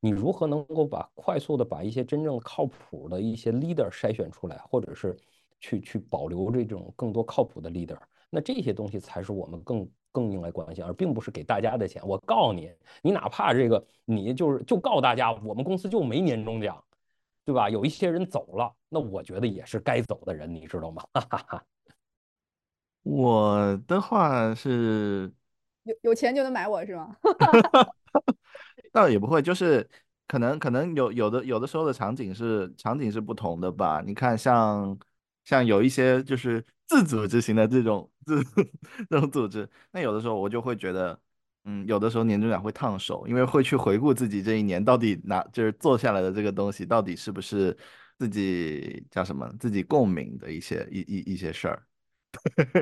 [0.00, 5.14] 你如何能够把快速的把一些真正靠谱的一些 leader 筛选出来，或者是
[5.60, 7.98] 去去保留这种更多靠谱的 leader？
[8.30, 9.86] 那这些东西才是我们更。
[10.12, 12.02] 更应该关心，而并不是给大家的钱。
[12.06, 12.70] 我告诉你，
[13.02, 16.82] 你哪怕这个，你就是就告诉大家，我们公司就没年终奖，
[17.44, 17.70] 对吧？
[17.70, 21.02] 有一些人走了，那我觉得也是该走的人，你知道吗？
[21.14, 21.64] 哈哈
[23.02, 25.32] 我的话是
[25.84, 27.16] 有有钱就能买我是吗？
[28.92, 29.88] 倒也不会，就是
[30.26, 34.02] 可能可能有有的有的时候的场景是场景是不同的吧。
[34.04, 34.98] 你看，像
[35.44, 38.10] 像有一些就是自组织型的这种。
[38.30, 38.36] 这
[39.08, 41.18] 这种组织，那有的时候我就会觉得，
[41.64, 47.76] 嗯，有的时候年终奖会烫手，因为会去回顾自己这一年到底拿就是做下来的这个东西，到底是不是
[48.18, 51.82] 自己叫什么自己共鸣的一些一一一些事儿。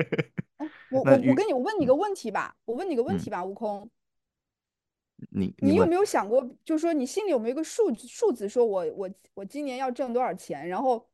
[0.91, 3.89] 我我我跟你我问你个问题吧，我问你个问题吧，悟空，
[5.31, 11.09] 你你有没有想过，就是说你心里有没有一个数数字，说我我我今年要挣多少钱，然后。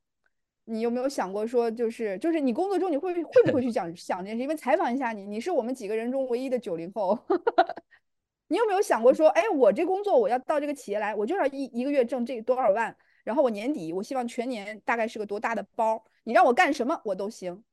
[0.66, 4.42] 你有没有想过说，就是就是你工作中你会会不会去想想这件事？
[4.44, 7.18] 因为采访一下你，你是我们几个人中唯一的九零后，
[8.50, 16.04] 你有没有想过说，哎，我这工作我要到这个企业来，我就要一一个月挣这多少万，然后我年底我希望全年大概是个多大的包？
[16.24, 17.64] 你让我干什么我都行。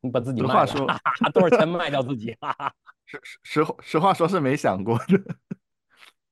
[0.00, 0.86] 你把自己实话说，
[1.34, 2.34] 多少钱卖掉自己？
[3.04, 5.36] 实实实实话说是没想过的。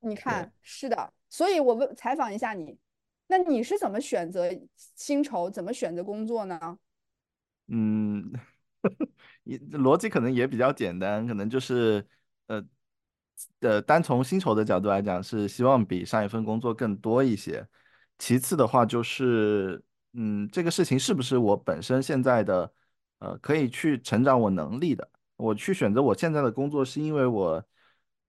[0.00, 2.78] 你看，是的，所以我问采访一下你。
[3.26, 5.50] 那你是怎么选择薪酬？
[5.50, 6.78] 怎么选择工作呢？
[7.68, 8.30] 嗯，
[9.44, 12.06] 也逻辑可能也比较简单，可能就是
[12.46, 12.62] 呃
[13.60, 17.66] 呃，单从薪酬的角度来讲，是希望比上一份工作更多一些。
[18.18, 19.82] 其次的话，就是
[20.12, 22.72] 嗯，这个事情是不是我本身现在的
[23.18, 25.10] 呃可以去成长我能力的？
[25.36, 27.64] 我去选择我现在的工作，是因为我。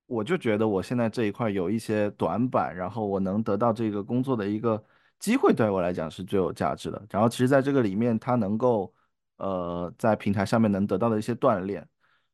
[0.07, 4.83] 我就觉得我现在这一块有一些短板，然后我能得到这个工作的一个
[5.19, 7.03] 机会，对我来讲是最有价值的。
[7.09, 8.93] 然后其实在这个里面，它能够
[9.37, 11.87] 呃在平台上面能得到的一些锻炼，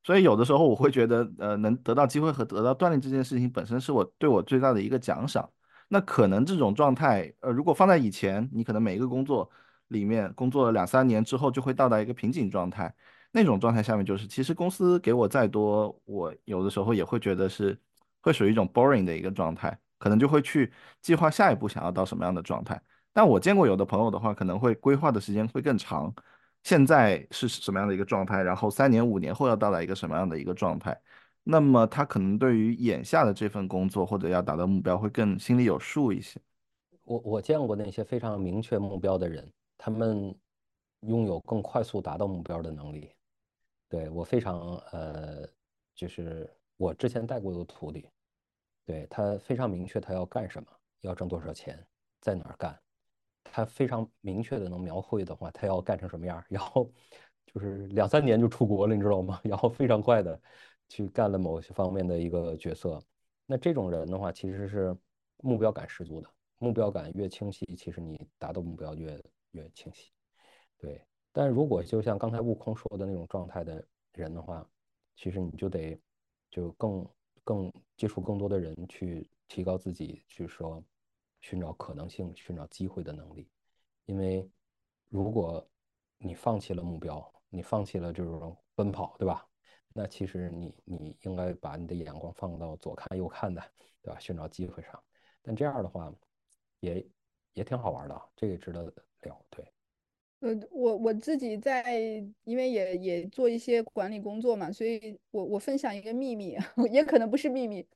[0.04, 5.50] 所以有的时候我会觉得呃能得到机会和得到锻炼这件事情本身是我对我最大的一个奖赏。
[5.88, 9.50] 那可能这种状态，呃，如果放在以前，你可能每一个工作
[9.90, 12.94] 里面工作了两三年之后，就会到达一个瓶颈状态。
[13.32, 17.80] 那种状态下面，就是其实公司给我再多，我有的时候也会觉得是
[18.22, 22.82] 会属于一种 boring 的一个状态，可能就会去计划下一步想要到什么样的状态。
[23.13, 26.13] 但我见过有的朋友的话，可能会规划的时间会更长，
[26.63, 30.98] 现在是什么样的一个状态，然后三年五年后要到达一个什么样的一个状态，
[31.44, 36.39] 那么他可能对于眼下的这份工作或者要达到目标会更心里有数一些。
[37.04, 40.34] 我我见过那些非常明确目标的人，他们
[41.02, 43.10] 拥有更快速达到目标的能力。
[43.92, 45.46] 对我非常呃，
[45.94, 48.08] 就是我之前带过的徒弟，
[48.86, 51.86] 对他非常明确他要干什么，要挣多少钱，
[52.22, 52.80] 在哪儿干，
[53.44, 56.90] 他非常明确的能描绘的话，他要干成什么样，然后
[57.46, 59.42] 就是两三年就出国了，你知道吗？
[59.44, 60.42] 然后非常快的
[60.88, 62.98] 去干了某些方面的一个角色。
[63.46, 64.96] 那这种人的话，其实是
[65.40, 70.14] 目标感十足的，目标感越清晰，其实你达到目标越越清晰，
[70.78, 71.06] 对。
[71.32, 74.67] 但如果就像刚才悟空说的那种状态的人的话，
[75.15, 76.00] 其实你就得
[76.50, 77.08] 就更
[77.44, 80.84] 更接触更多的人去提高自己，去说
[81.39, 83.50] 寻找可能性、寻找机会的能力。
[84.06, 84.50] 因为
[85.10, 85.65] 如果
[86.17, 89.48] 你放弃了目标，你放弃了这种奔跑，对吧？
[89.94, 93.62] 那其实你你应该把你的眼光放到左看右看的，
[94.02, 94.20] 对吧？
[94.20, 95.02] 寻找机会上。
[95.41, 96.13] 但这样的话，
[96.80, 97.06] 也
[97.54, 99.46] 也挺好玩的，这个值得聊。
[99.50, 99.65] 对，
[100.42, 101.84] 呃，我我自己在，
[102.44, 106.58] 因为也也做一些管理工作嘛，所以我我分享一个秘密，
[106.92, 107.88] 也可能不是秘密，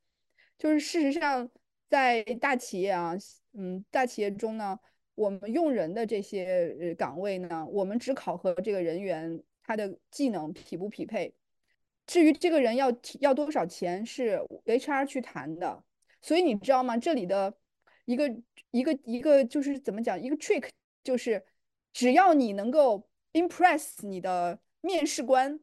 [0.58, 1.50] 就是事实上
[1.90, 3.16] 在大企业啊，
[3.54, 4.80] 嗯，大企业中呢，
[5.16, 11.34] 我们用人的这些呃岗位呢，我们只考核这个人员他的技能匹不匹配。
[12.06, 15.84] 至于这个人要要多少钱，是 HR 去谈的。
[16.22, 16.96] 所以你知道吗？
[16.98, 17.56] 这里的
[18.06, 18.36] 一个
[18.70, 20.22] 一个一个就是怎么讲？
[20.22, 20.70] 一个 trick
[21.04, 21.44] 就是，
[21.96, 25.58] 只要你能够 impress 你的面试官，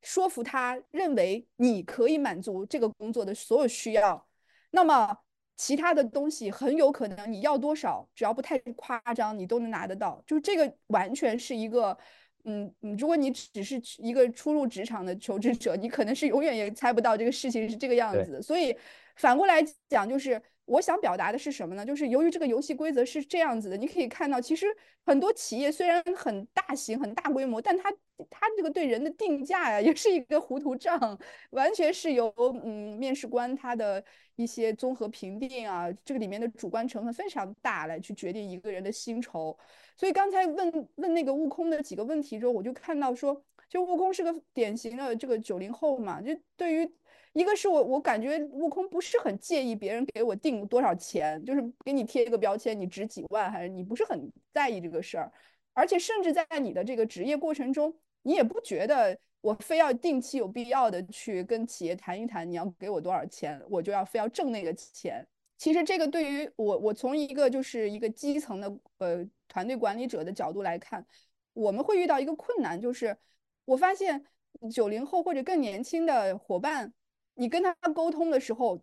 [0.00, 4.28] 说服他认为你可以满足这个工作的所有需要，
[4.70, 5.18] 那么
[5.56, 10.22] 其他的东西很有可能你要多少，只要不太夸张，你都能拿得到。
[10.24, 11.98] 就是这个完全是一个。
[12.46, 18.42] 嗯嗯，如果你只是一个初入职场的求职者，你可能是永远也猜不到这个事情是这个样子。
[18.42, 18.76] 所以
[19.16, 21.84] 反过来讲，就是我想表达的是什么呢？
[21.84, 24.66] 就是由于这个游戏规则是这样子的，你可以看到，其实
[25.04, 27.90] 很多企业虽然很大型、很大规模，但它
[28.30, 31.18] 它这个对人的定价呀， 也是一个糊涂账，
[31.50, 32.32] 完全是由
[32.64, 34.02] 嗯面试官他的
[34.36, 39.56] 一些综合评定啊，这个里面的主观成分非常大来去决定一个人的薪酬。
[39.96, 46.90] 所以刚才问问那个悟空的几个问题之后，我就看到说，就悟空是个典型的这个九零后嘛，就对于
[47.34, 55.30] 一个是我我感觉悟空不是很介意别人给我定多少钱，就是给你贴一个标签，你值几万还是你不是很在意这个事儿，
[55.72, 65.26] 而且甚至在你的这个职业过程中，你也不觉得我非要定期有必要的去跟企业谈一谈，你要给我多少钱，我就要非要挣那个钱。
[65.58, 71.04] 其实这个对于我，我从一个就是一个基层的呃团队管理者的角度来看，
[71.52, 73.16] 我们会遇到一个困难，就是
[73.64, 74.24] 我发现
[74.72, 76.92] 九零后或者更年轻的伙伴，
[77.34, 78.82] 你跟他沟通的时候，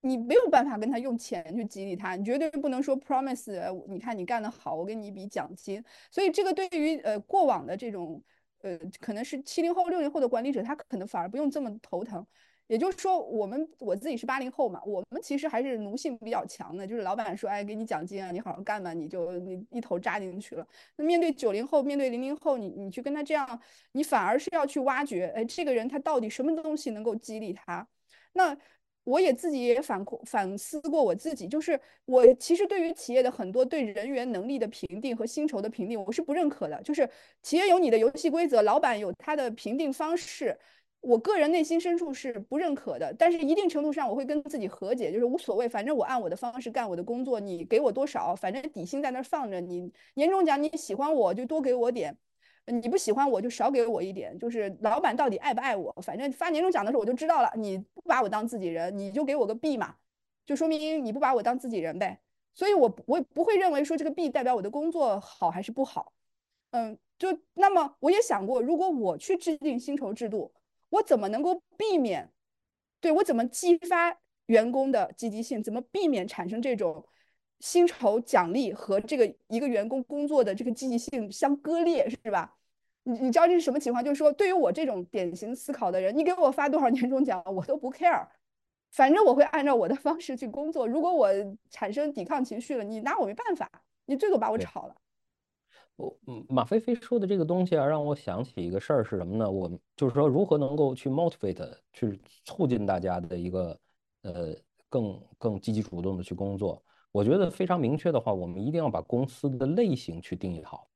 [0.00, 3.52] 你没有办法跟他用钱去激励他，你绝对不能说 promise，
[3.88, 5.82] 你看你干得好，我给你一笔奖金。
[6.10, 8.22] 所以这个对于呃过往的这种
[8.62, 12.26] 呃可能是七零后、六零后的管理者，他可能反而不用这么头疼。
[12.68, 20.66] 也就是说，我们我自己是八零后嘛，我们其实还是奴性比较强的，就是老板说，哎，给你奖金啊，你好好干吧，你就你一头扎进去了。
[20.96, 23.60] 那面对九零后，面对零零后，你你去跟他这样，
[23.92, 27.86] 你反而是要去挖掘，哎，这个人他到底什么东西能够激励他？
[28.32, 28.56] 那
[29.04, 36.82] 我也自己也反反思过我自己，就是我其实对于企业的很多对人员能力的评定和薪酬的评定，我是不认可的。
[36.82, 37.08] 就是
[37.42, 40.58] 企业有你的游戏规则，老板有他的评定方式。
[41.06, 49.60] 我个人内心深处是不认可的，但是一定程度上我会跟自己和解，就是无所谓，反正我按我的方式干我的工作，你给我多少，反正底薪在那儿放着。
[49.60, 52.18] 你年终奖你喜欢我就多给我点，
[52.66, 54.36] 你不喜欢我就少给我一点。
[54.36, 57.52] 就是老板到底爱不爱我，反正发年终奖的时候我就知道了。
[57.54, 59.94] 你不把我当自己人，你就给我个 B 嘛，
[60.44, 62.18] 就说明你不把我当自己人呗。
[62.52, 66.12] 所以我我不会认为说这个 B 代表我的工作好还是不好。
[66.72, 70.52] 嗯，就那么我也想过，如果我去制定薪酬制度。
[70.90, 72.30] 我怎么能够避免？
[73.00, 75.62] 对我怎么激发员工的积极性？
[75.62, 77.06] 怎么避免产生这种
[77.60, 82.56] 薪酬奖励和这个一个员工工作的这个积极性相割裂，是吧？
[83.04, 84.04] 你你知道这是什么情况？
[84.04, 88.26] 就是说，对于我这种典型思考的人，你给我发多少年终奖，我都不 care，
[88.90, 90.86] 反正我会按照我的方式去工作。
[90.86, 91.28] 如果我
[91.70, 93.70] 产生抵抗情绪了，你拿我没办法，
[94.06, 94.96] 你最多把我炒了。
[95.96, 96.14] 我，
[96.48, 99.50] 马飞飞说的这个东西啊，让我想起一个事儿是什么呢？
[99.50, 103.80] 我就是说，如何能够去 motivate，去促进大家的一个
[104.22, 104.54] 呃
[104.90, 106.82] 更更积极主动的去工作。
[107.12, 110.86] 我觉得非常明确的话，我们一定要把公司的类型去定义好。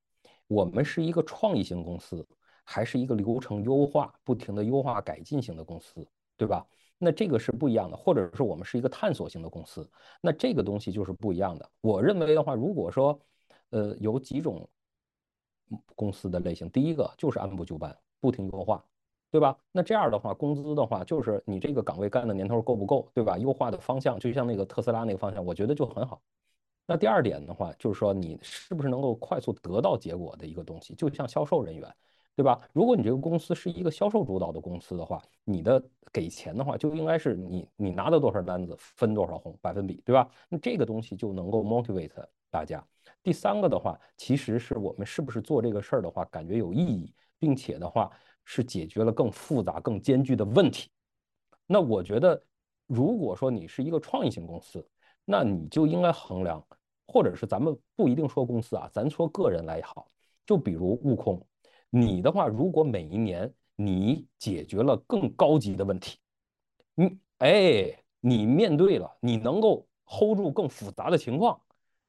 [0.49, 2.27] 我们是一个创意型公司，
[2.63, 6.67] 还是一个流程优化、不停的优化改进型的公司，对吧？
[6.99, 7.97] 那这个是不一样的。
[7.97, 11.67] 或者是我们是一个探索型的公司，那这个东西就是不一样的。
[11.81, 13.19] 我认为的话，如果说
[13.71, 14.69] 呃有几种。
[15.95, 18.85] 公司的类型，第一个就是按部就班，不停优化，
[19.31, 19.57] 对吧？
[19.73, 23.39] 那这样的话，工资的话，就是你这个岗位干的年头够不够，对吧？
[23.39, 26.21] 优化的方向，就像那个特斯拉那个方向，我觉得就很好。
[26.87, 31.89] 那第二点的话，就是说你是不是能够快速得到结果的一个东西，就像销售人员，
[32.35, 32.61] 对吧？
[32.73, 35.81] 如果你这个公司是一个销售主导的公司的话，你的
[36.13, 40.29] 给钱的话，就应该是你你拿到多少单子分多少红百分比，对吧？
[40.49, 42.11] 那这个东西就能够 motivate
[42.51, 42.85] 大家。
[43.23, 48.11] 第三个的话，其实是我们是不是做这个事儿的话，感觉有意义，并且的话
[48.45, 50.91] 是解决了更复杂、更艰巨的问题。
[51.67, 52.43] 那我觉得，
[52.87, 54.85] 如果说你是一个创意型公司，
[55.25, 56.67] 那你就应该衡量，
[57.07, 60.09] 或者是咱们不一定说公司啊，咱说个人来好，
[60.47, 61.47] 就比如悟空，
[61.91, 66.19] 你的话，如果每一年你解决了更高级的问题，
[66.95, 71.61] 你哎，你面对了，你能够 hold 住更复杂的情况。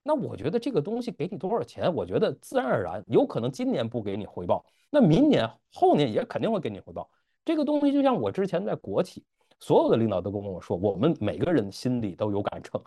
[0.04, 7.10] 那我觉得这个东西给你多少钱，我觉得自然而然，有可能今年不给你回报，那明年后年也肯定会给你回报。
[7.46, 9.24] 这个东西就像我之前在国企，
[9.60, 12.82] 所有的领导都跟我说，我们每个人心里都有杆秤，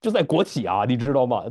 [0.00, 1.44] 就在国企啊，你知道吗？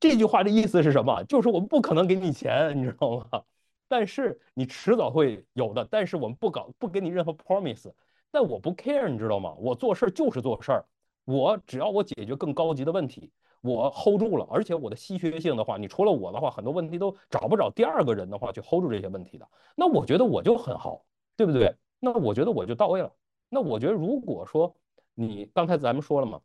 [0.00, 1.22] 这句话的意思是什么？
[1.24, 3.42] 就是我们不可能给你钱，你知道吗？
[3.88, 7.92] 但是你迟早会有的，但是我们不搞，不给你任何 promise。
[8.32, 9.54] 但我不 care，你知道吗？
[9.58, 10.84] 我做事就是做事儿，
[11.26, 13.30] 我只要我解决更高级的问题。
[13.62, 19.48] 我 hold 住了，而且我的稀缺性的话，你除了我的话，很多问题都找不着第二个人的话去 hold 住这些问题的。
[19.74, 21.04] 那我觉得我就很好，
[21.36, 21.74] 对不对？
[21.98, 23.12] 那我觉得我就到位了。
[23.48, 24.72] 那我觉得如果说
[25.14, 26.40] 你刚才咱们说了嘛，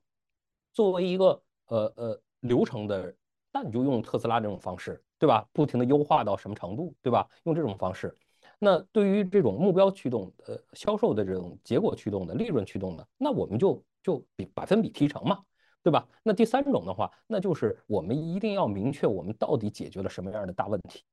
[0.74, 3.14] 作为一个呃呃流程的，
[3.52, 5.48] 那你就用特斯拉这种方式，对吧？
[5.54, 7.28] 不停的优化到什么程度，对吧？
[7.44, 8.18] 用这种方式。
[8.64, 15.44] 那对于这种目标驱动、呃销售的这种结果驱动的、利润驱动的，那我们就就比百分比提成嘛。
[15.84, 16.08] 对吧？
[16.22, 21.04] 那第三种的话，那就是我们一定要明确我们到底解决了什么样的大问题。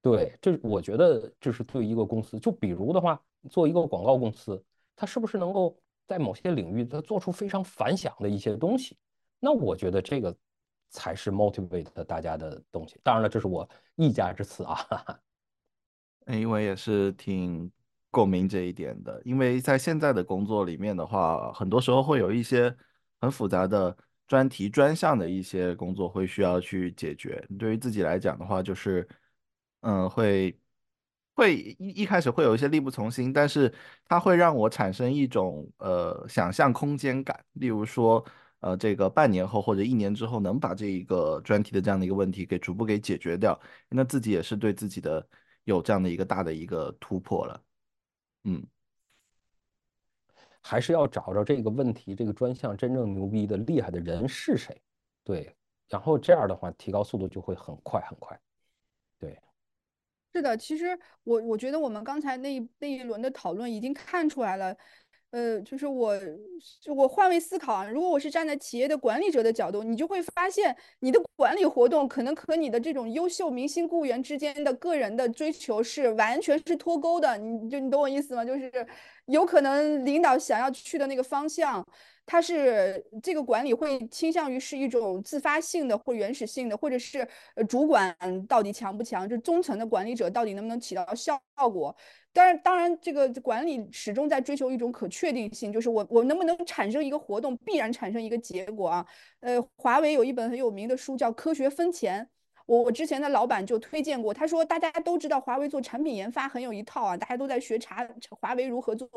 [0.00, 3.20] 对，这我觉得这是对一个公司，就比如的话，
[3.50, 4.64] 做一个广告公司，
[4.96, 5.76] 它是不是能够
[6.06, 8.96] 在某些领域它做出非常反响的一些东西？
[9.38, 10.34] 那我觉得这个
[10.88, 12.98] 才是 motivate 大家的东西。
[13.02, 14.74] 当然了，这是我一家之词啊。
[14.74, 15.20] 哈哈
[16.36, 17.70] 因为也是挺
[18.10, 22.74] 共鸣这一点的，因为在现在的工作里面的话，很多时候会有一些。
[23.20, 23.96] 很复杂的
[24.28, 27.44] 专题专项的一些工作会需要去解决。
[27.58, 29.08] 对于自己来讲的话，就是，
[29.80, 30.56] 嗯，会
[31.34, 33.74] 会一一开始会有一些力不从心，但是
[34.04, 37.44] 它会让我产生一种呃想象空间感。
[37.54, 38.24] 例如说，
[38.60, 45.28] 呃，这个半年后或者一年之后能把这一个专题的这样的一个问题给逐步给解决掉，那自己也是对自己的
[45.76, 47.62] 有这样的一个大的一个突破了。
[48.44, 48.66] 嗯。
[50.60, 54.82] 还是要找着这个问题，这个专项真正牛逼的、厉害的人是谁？
[55.24, 55.54] 对，
[55.88, 58.38] 然后这样的话，提高速度就会很快很快。
[59.18, 59.40] 对，
[60.34, 64.76] 是的，其实我我觉得我们刚才那那一轮的讨论已经看出来了。
[65.30, 66.14] 呃，就是我，
[66.96, 67.86] 我换位思考啊。
[67.86, 77.36] 如果我是站在企业的管理者的角度，你就会发现，你的管理活动可能和你的这种优秀明星雇员之间的个人的追求是完全是脱钩的。
[77.36, 78.42] 你就你懂我意思吗？
[78.42, 78.72] 就是
[79.26, 81.86] 有可能领导想要去的那个方向。
[82.30, 88.14] 它是这个管理会倾向于是一种自发性的或原始性的，或者是呃主管
[88.46, 91.96] 到底强不强，就中层的管理者到底能不能起到效果。
[92.34, 99.06] 当然，当然这个管理始终在追求一种可确定性，就是我我能不能产生一个活动，必然产生一个结果啊。
[99.40, 102.22] 呃，华为有一本很有名的书叫《科学分钱》。
[102.68, 108.06] 我我之前的老板就推荐过，他说大家都知道华为做产品研发很有一套啊，大家都在学查
[108.40, 109.08] 华为如何做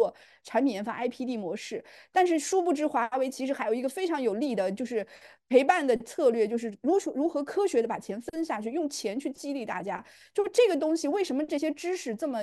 [0.42, 1.84] 产品研发 IPD 模式，
[2.14, 5.06] 但是殊不知华为其实还有一个非常有利的，就是
[5.50, 10.02] 陪伴的策略，就是如如何科学的把钱分下去，用钱去激励大家。
[10.34, 12.40] 就是这个东西为什么这些知识这么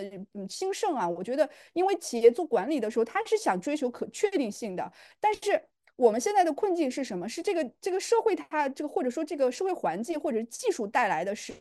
[0.47, 1.09] 兴盛啊？
[1.09, 5.69] 我觉得因为企业做管理的时候，他是想追求可确定性的，但是。
[5.99, 7.29] 我们现在的困境是什么？
[7.29, 11.53] 是这个这个社会它这个或者说这个社会环境或者技术带来的是，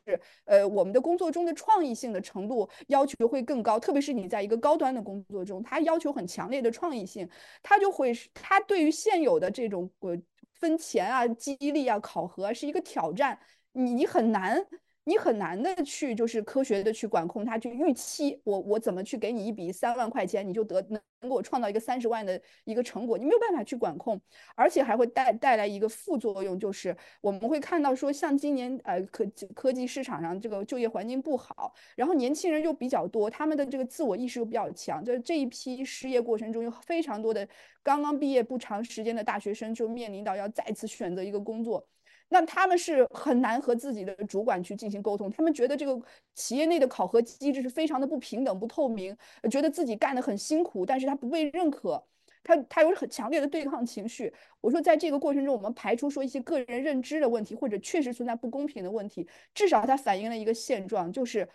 [0.45, 7.27] 呃，我们的工作中的创意性的程度要求会更高，特别是你在一个高端的工作中，它要求很强烈的创意性，
[7.63, 10.15] 它就会是它对于现有的这种呃
[10.53, 13.39] 分钱啊、激励啊、考核是一个挑战，
[13.71, 14.63] 你你很难。
[15.07, 24.19] 你很难的去就是科学的去管控它，去预期我我怎么去给你一笔三万块钱，你就得能给我创造一个三十万的一个成果，你没有办法去管控，
[24.53, 37.47] 而且还会带带来一个副作用，就是我们会看到说，像今年呃科科技市场上这个就业环境不好，然后年轻人又比较多，他们的这个自我意识又比较强，就是这一批失业过程中有非常多的
[37.81, 41.87] 刚刚毕业不长时间的大学生就面临到要再次选择一个工作。
[42.30, 45.97] 那他们是很难和自己的主管去进行沟通，他们觉得这个
[46.36, 49.15] 企业内的考核机制是非常的不平等、不透明，
[49.49, 52.03] 觉得自己干得很辛苦，但是他不被认可，
[52.43, 54.34] 他他有很强烈的对抗情绪。
[54.59, 61.47] 我说，在这个过程中，我们排除说一些个人认知的问题，或者确实存在不公平的问题，至少它反映了一个现状，就是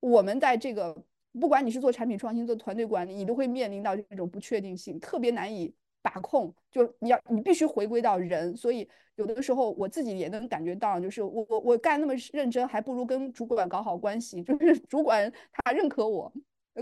[0.00, 0.94] 我们在这个
[1.40, 5.74] 不管你是做产品创新、做团队管理，你都会面临到这种不确定性，特别难以。
[6.02, 16.32] 把控就你要你必须回归到人，所以有的时候我自己也能感觉到，就是我我我干那么认真，还不如跟主管搞好关系，就是 主管他认可我，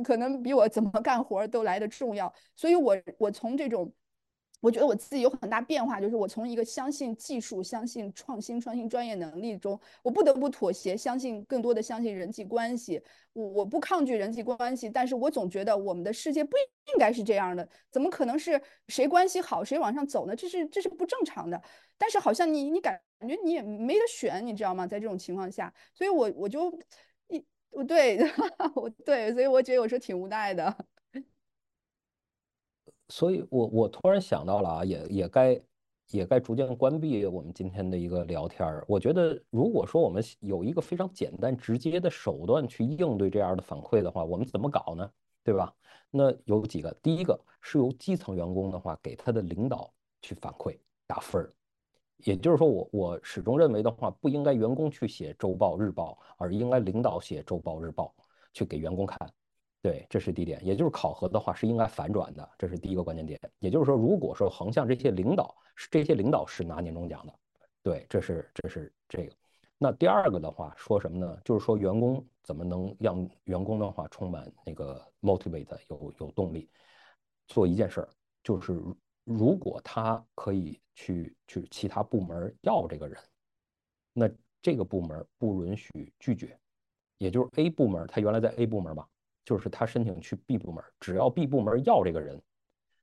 [0.05, 2.33] 可能比我怎么干活都来的重要。
[2.55, 3.91] 所以我我从这种
[4.61, 13.01] 我觉得我自己有很大变化，就是我从一个相信技术、相信创新、创新专业能力中，我不得不妥协，相信更多的相信人际关系。
[13.33, 16.57] 我我不抗拒人际关系，但是我总觉得我们的世界不
[16.93, 20.35] 应该是这样的，怎么可能是谁关系好谁往上走呢？
[20.35, 21.63] 这是这是不正常的。
[21.99, 24.87] 但是好像你你感觉你也没得选，你知道吗？
[24.87, 26.73] 在这种情况下，所以我我就
[27.29, 28.19] 一我对
[28.75, 30.75] 我对，所以我觉得有时候挺无奈的。
[33.09, 35.61] 所以，我我突然想到了啊，也也该
[36.11, 38.85] 也该逐渐关闭我们今天的一个聊天儿。
[38.89, 45.11] 我觉得，如果说我们有一个非常简单直接的手段去应对这样的反馈的话，我们怎么搞呢？
[45.45, 45.73] 对吧？
[46.11, 50.77] 那有几个，第一个是由基层员工的话给他的领导去反馈
[51.07, 51.53] 打分儿，
[52.25, 58.13] 也就是说，我我始终认为的话，不应该员工去写周报日报，而应该领导写周报日报
[58.53, 59.17] 去给员工看。
[59.87, 63.41] 对，这是第一点，也就是考核的话是应该反转的，这是第一个关键点。
[63.61, 67.33] 也就是说，如果说横向这些领导是这些领导是拿年终奖的，
[67.85, 69.33] 对，这是这是这个。
[69.79, 71.39] 那第二个的话说什么呢？
[71.45, 76.69] 就是说员工怎么能让员工的话充满那个 motivate 有有动力
[77.47, 78.09] 做一件事儿，
[78.43, 78.83] 就是
[79.23, 83.17] 如果他可以去去其他部门要这个人，
[84.13, 84.29] 那
[84.61, 86.59] 这个部门不允许拒绝，
[87.19, 89.09] 也就是 A 部门他原来在 A 部门吧。
[89.47, 92.43] 就是他申请去 B 部门，只要 B 部门要这个人，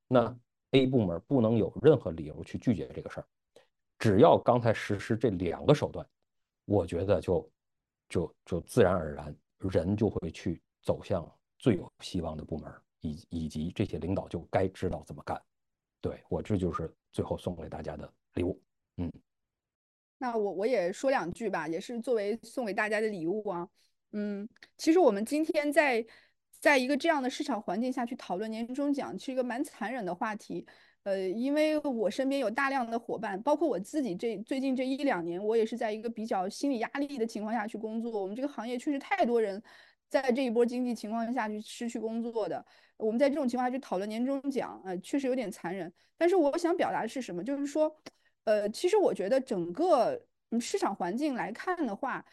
[0.09, 0.37] 那
[0.71, 3.27] A 部门不能有任何理由去拒绝这个事儿。
[3.97, 6.05] 只要刚才实施这两个手段，
[6.65, 7.49] 我觉得就
[8.09, 11.25] 就就自然而然人就会去走向
[11.57, 12.69] 最有希望的部门，
[12.99, 15.41] 以以及这些领导就该知道怎么干。
[16.01, 18.61] 对我这就是最后送给大家的礼物。
[18.97, 19.09] 嗯，
[20.17, 23.69] 那我我也说两句吧，也是作为送给大家的礼物啊。
[24.11, 26.05] 嗯，其实我们今天在。
[26.63, 30.65] 在一个这样的市场环境下去讨论年终奖，是一个蛮残忍的话题。
[31.03, 38.21] 呃，因为我身边有大量的伙伴，包括我自己，这最近这一两年，我也是在一个比较心理压力的情况下去工作。
[38.21, 39.61] 我们这个行业确实太多人
[40.07, 42.65] 在这一波经济情况下去失去工作的。
[42.95, 45.91] 我们在这种情况下去讨论年终奖，呃，确实有点残忍。
[46.17, 47.43] 但是我想表达的是什么？
[47.43, 47.93] 就是说，
[48.45, 50.25] 呃，其实我觉得整个
[50.61, 52.25] 市场环境来看的话，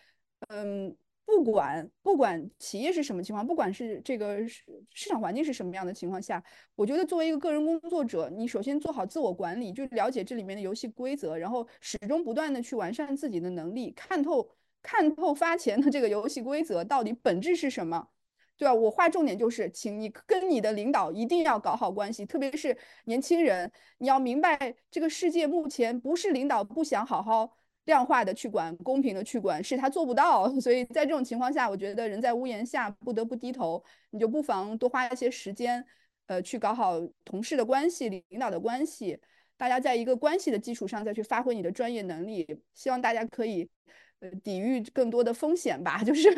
[0.51, 0.97] 嗯。
[1.31, 4.63] 不管不管企业是什么情况，不管是这个市
[4.93, 6.43] 市场环境是什么样的情况下，
[6.75, 14.51] 我觉得作为一个个人工作者，你首先做好自我管理，就了解这里面的游戏规则，然后始终不断的去完善自己的能力，看透
[14.83, 18.09] 看透发钱的这个游戏规则到底本质是什么，
[18.57, 18.75] 对吧？
[18.75, 27.60] 我划重点就是，请你跟你的领导一定要搞好关系，特别是年轻人，你要明白这个世界目前不是领导不想好好。
[27.91, 30.49] 量化的去管，公平的去管，是他做不到。
[30.59, 35.85] 所以在这种情况下，我觉得人在屋檐下不得不低头，你就不妨多花一些时间，
[36.27, 39.19] 呃，去搞好同事的关系、领导的关系。
[39.57, 43.69] 大家在一个关系的基础上再去发挥你的专业能力，希望大家可以
[44.21, 46.01] 呃抵御更多的风险吧。
[46.05, 46.31] 就是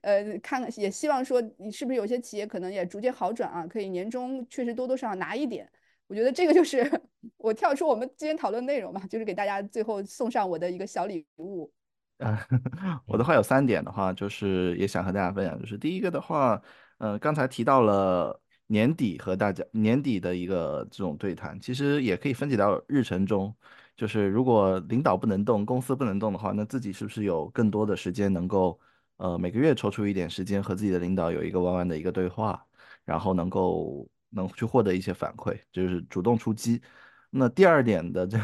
[0.00, 3.66] 呃，看也希望说，你是不是有些企业可能也逐渐好转啊？
[3.66, 5.68] 可以年终确实多多少少拿一点。
[6.12, 6.78] 我觉得这个就是
[7.38, 11.72] 我跳出我们今天讨论内容嘛，就是给大家最后送上我的一个小礼物。
[12.18, 12.46] 啊，
[13.08, 16.60] 我的话有三点的话，就是也想和大家分享，就是第一个的话，
[16.98, 23.56] 呃，刚才提到了年底和大家年底的一个这种对谈，其实也可以分解到日程中，
[23.96, 28.78] 就是如果领导不能动，公司不能动的话，那自己是不是有更多的时间能够，
[29.16, 32.62] 呃，每个月抽出一点时间和自己的领导有一个弯弯的一个对话，
[33.06, 34.06] 然后能够。
[34.32, 36.82] 能去获得一些反馈，就是主动出击。
[37.30, 38.38] 那第二点的这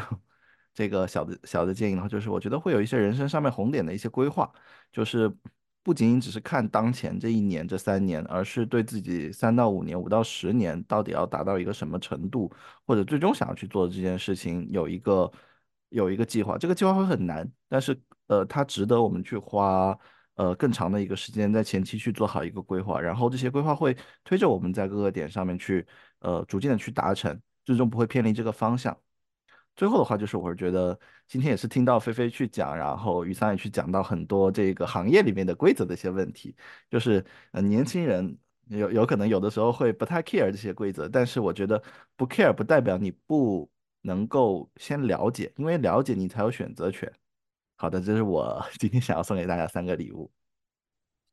[0.73, 4.51] 这个小的小的建议的话，就是我觉得会有一些人生上面红点的一些规划，
[4.91, 5.31] 就是
[5.83, 12.51] 不仅仅只是看当前这一年这三年，而是对自己三到五年、五到十年到底要达到一个什么程度，
[12.85, 15.31] 或者最终想要去做的这件事情有一个
[15.89, 16.57] 有一个计划。
[16.57, 19.97] 这个计划会很难，但是呃，它值得我们去花。
[20.39, 25.85] 呃，更长的一个时间在前期去做好一个规划，然后这些规划会推着我们在各个点上面去，
[26.19, 28.97] 呃，逐渐的去达成，最终不会偏离这个方向。
[29.75, 36.55] 最后的话就是，我是觉得今天也是听到菲菲去讲，然后于桑也去讲到很多这个行业里面的规则的一些问题，
[36.89, 37.21] 就是
[37.51, 38.37] 呃，年轻人
[38.69, 41.83] 有有可能有的时候会不太 care 这些规则，但是我觉得
[42.15, 43.69] 不 care 不代表你不
[44.03, 47.11] 能够先了解，因为了解你才有选择权。
[47.81, 50.29] 好的，这是我今天想要送给大家三个礼物。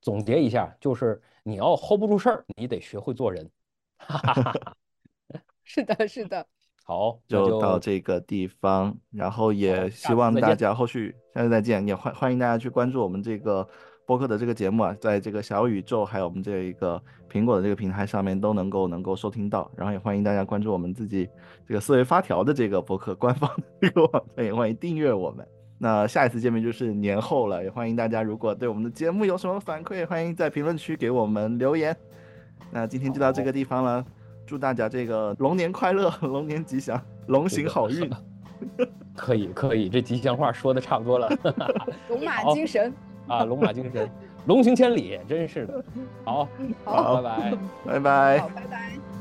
[0.01, 3.51] 总结一下，就是你要 hold 不住事儿，你得学会做人。
[3.99, 4.77] 哈哈哈
[5.65, 6.47] 是的，是的。
[6.85, 11.85] 好，就到这个地方，然后也希望大家后续下次再见。
[11.85, 13.69] 也欢欢迎大家去关注我们这个
[14.07, 19.69] 播客的这个节目啊，在这个小宇宙还有我们这一个苹果的这个平台上面都能够能够收听到。
[19.77, 21.29] 然后也欢迎大家关注我们自己
[21.67, 25.45] 这个思维发条的这个博客官方的这个网站，也欢迎订阅我们。
[25.79, 31.95] 那下一次见面就是年后了，也欢迎大家如果对我们的节目有什么反馈，欢迎在评论区给我们留言。
[32.71, 34.05] 那今天就到这个地方了，
[34.47, 38.11] 祝大家这个龙年快乐，龙年吉祥，龙行好运。
[39.15, 41.29] 可以可以，这吉祥话说的差不多了。
[42.09, 42.93] 龙马精神。
[43.27, 44.09] 啊，龙马精神，
[44.47, 45.85] 龙行千里，真是的。
[46.25, 46.49] 好，
[46.85, 49.16] 好，拜拜，拜拜，好，拜拜。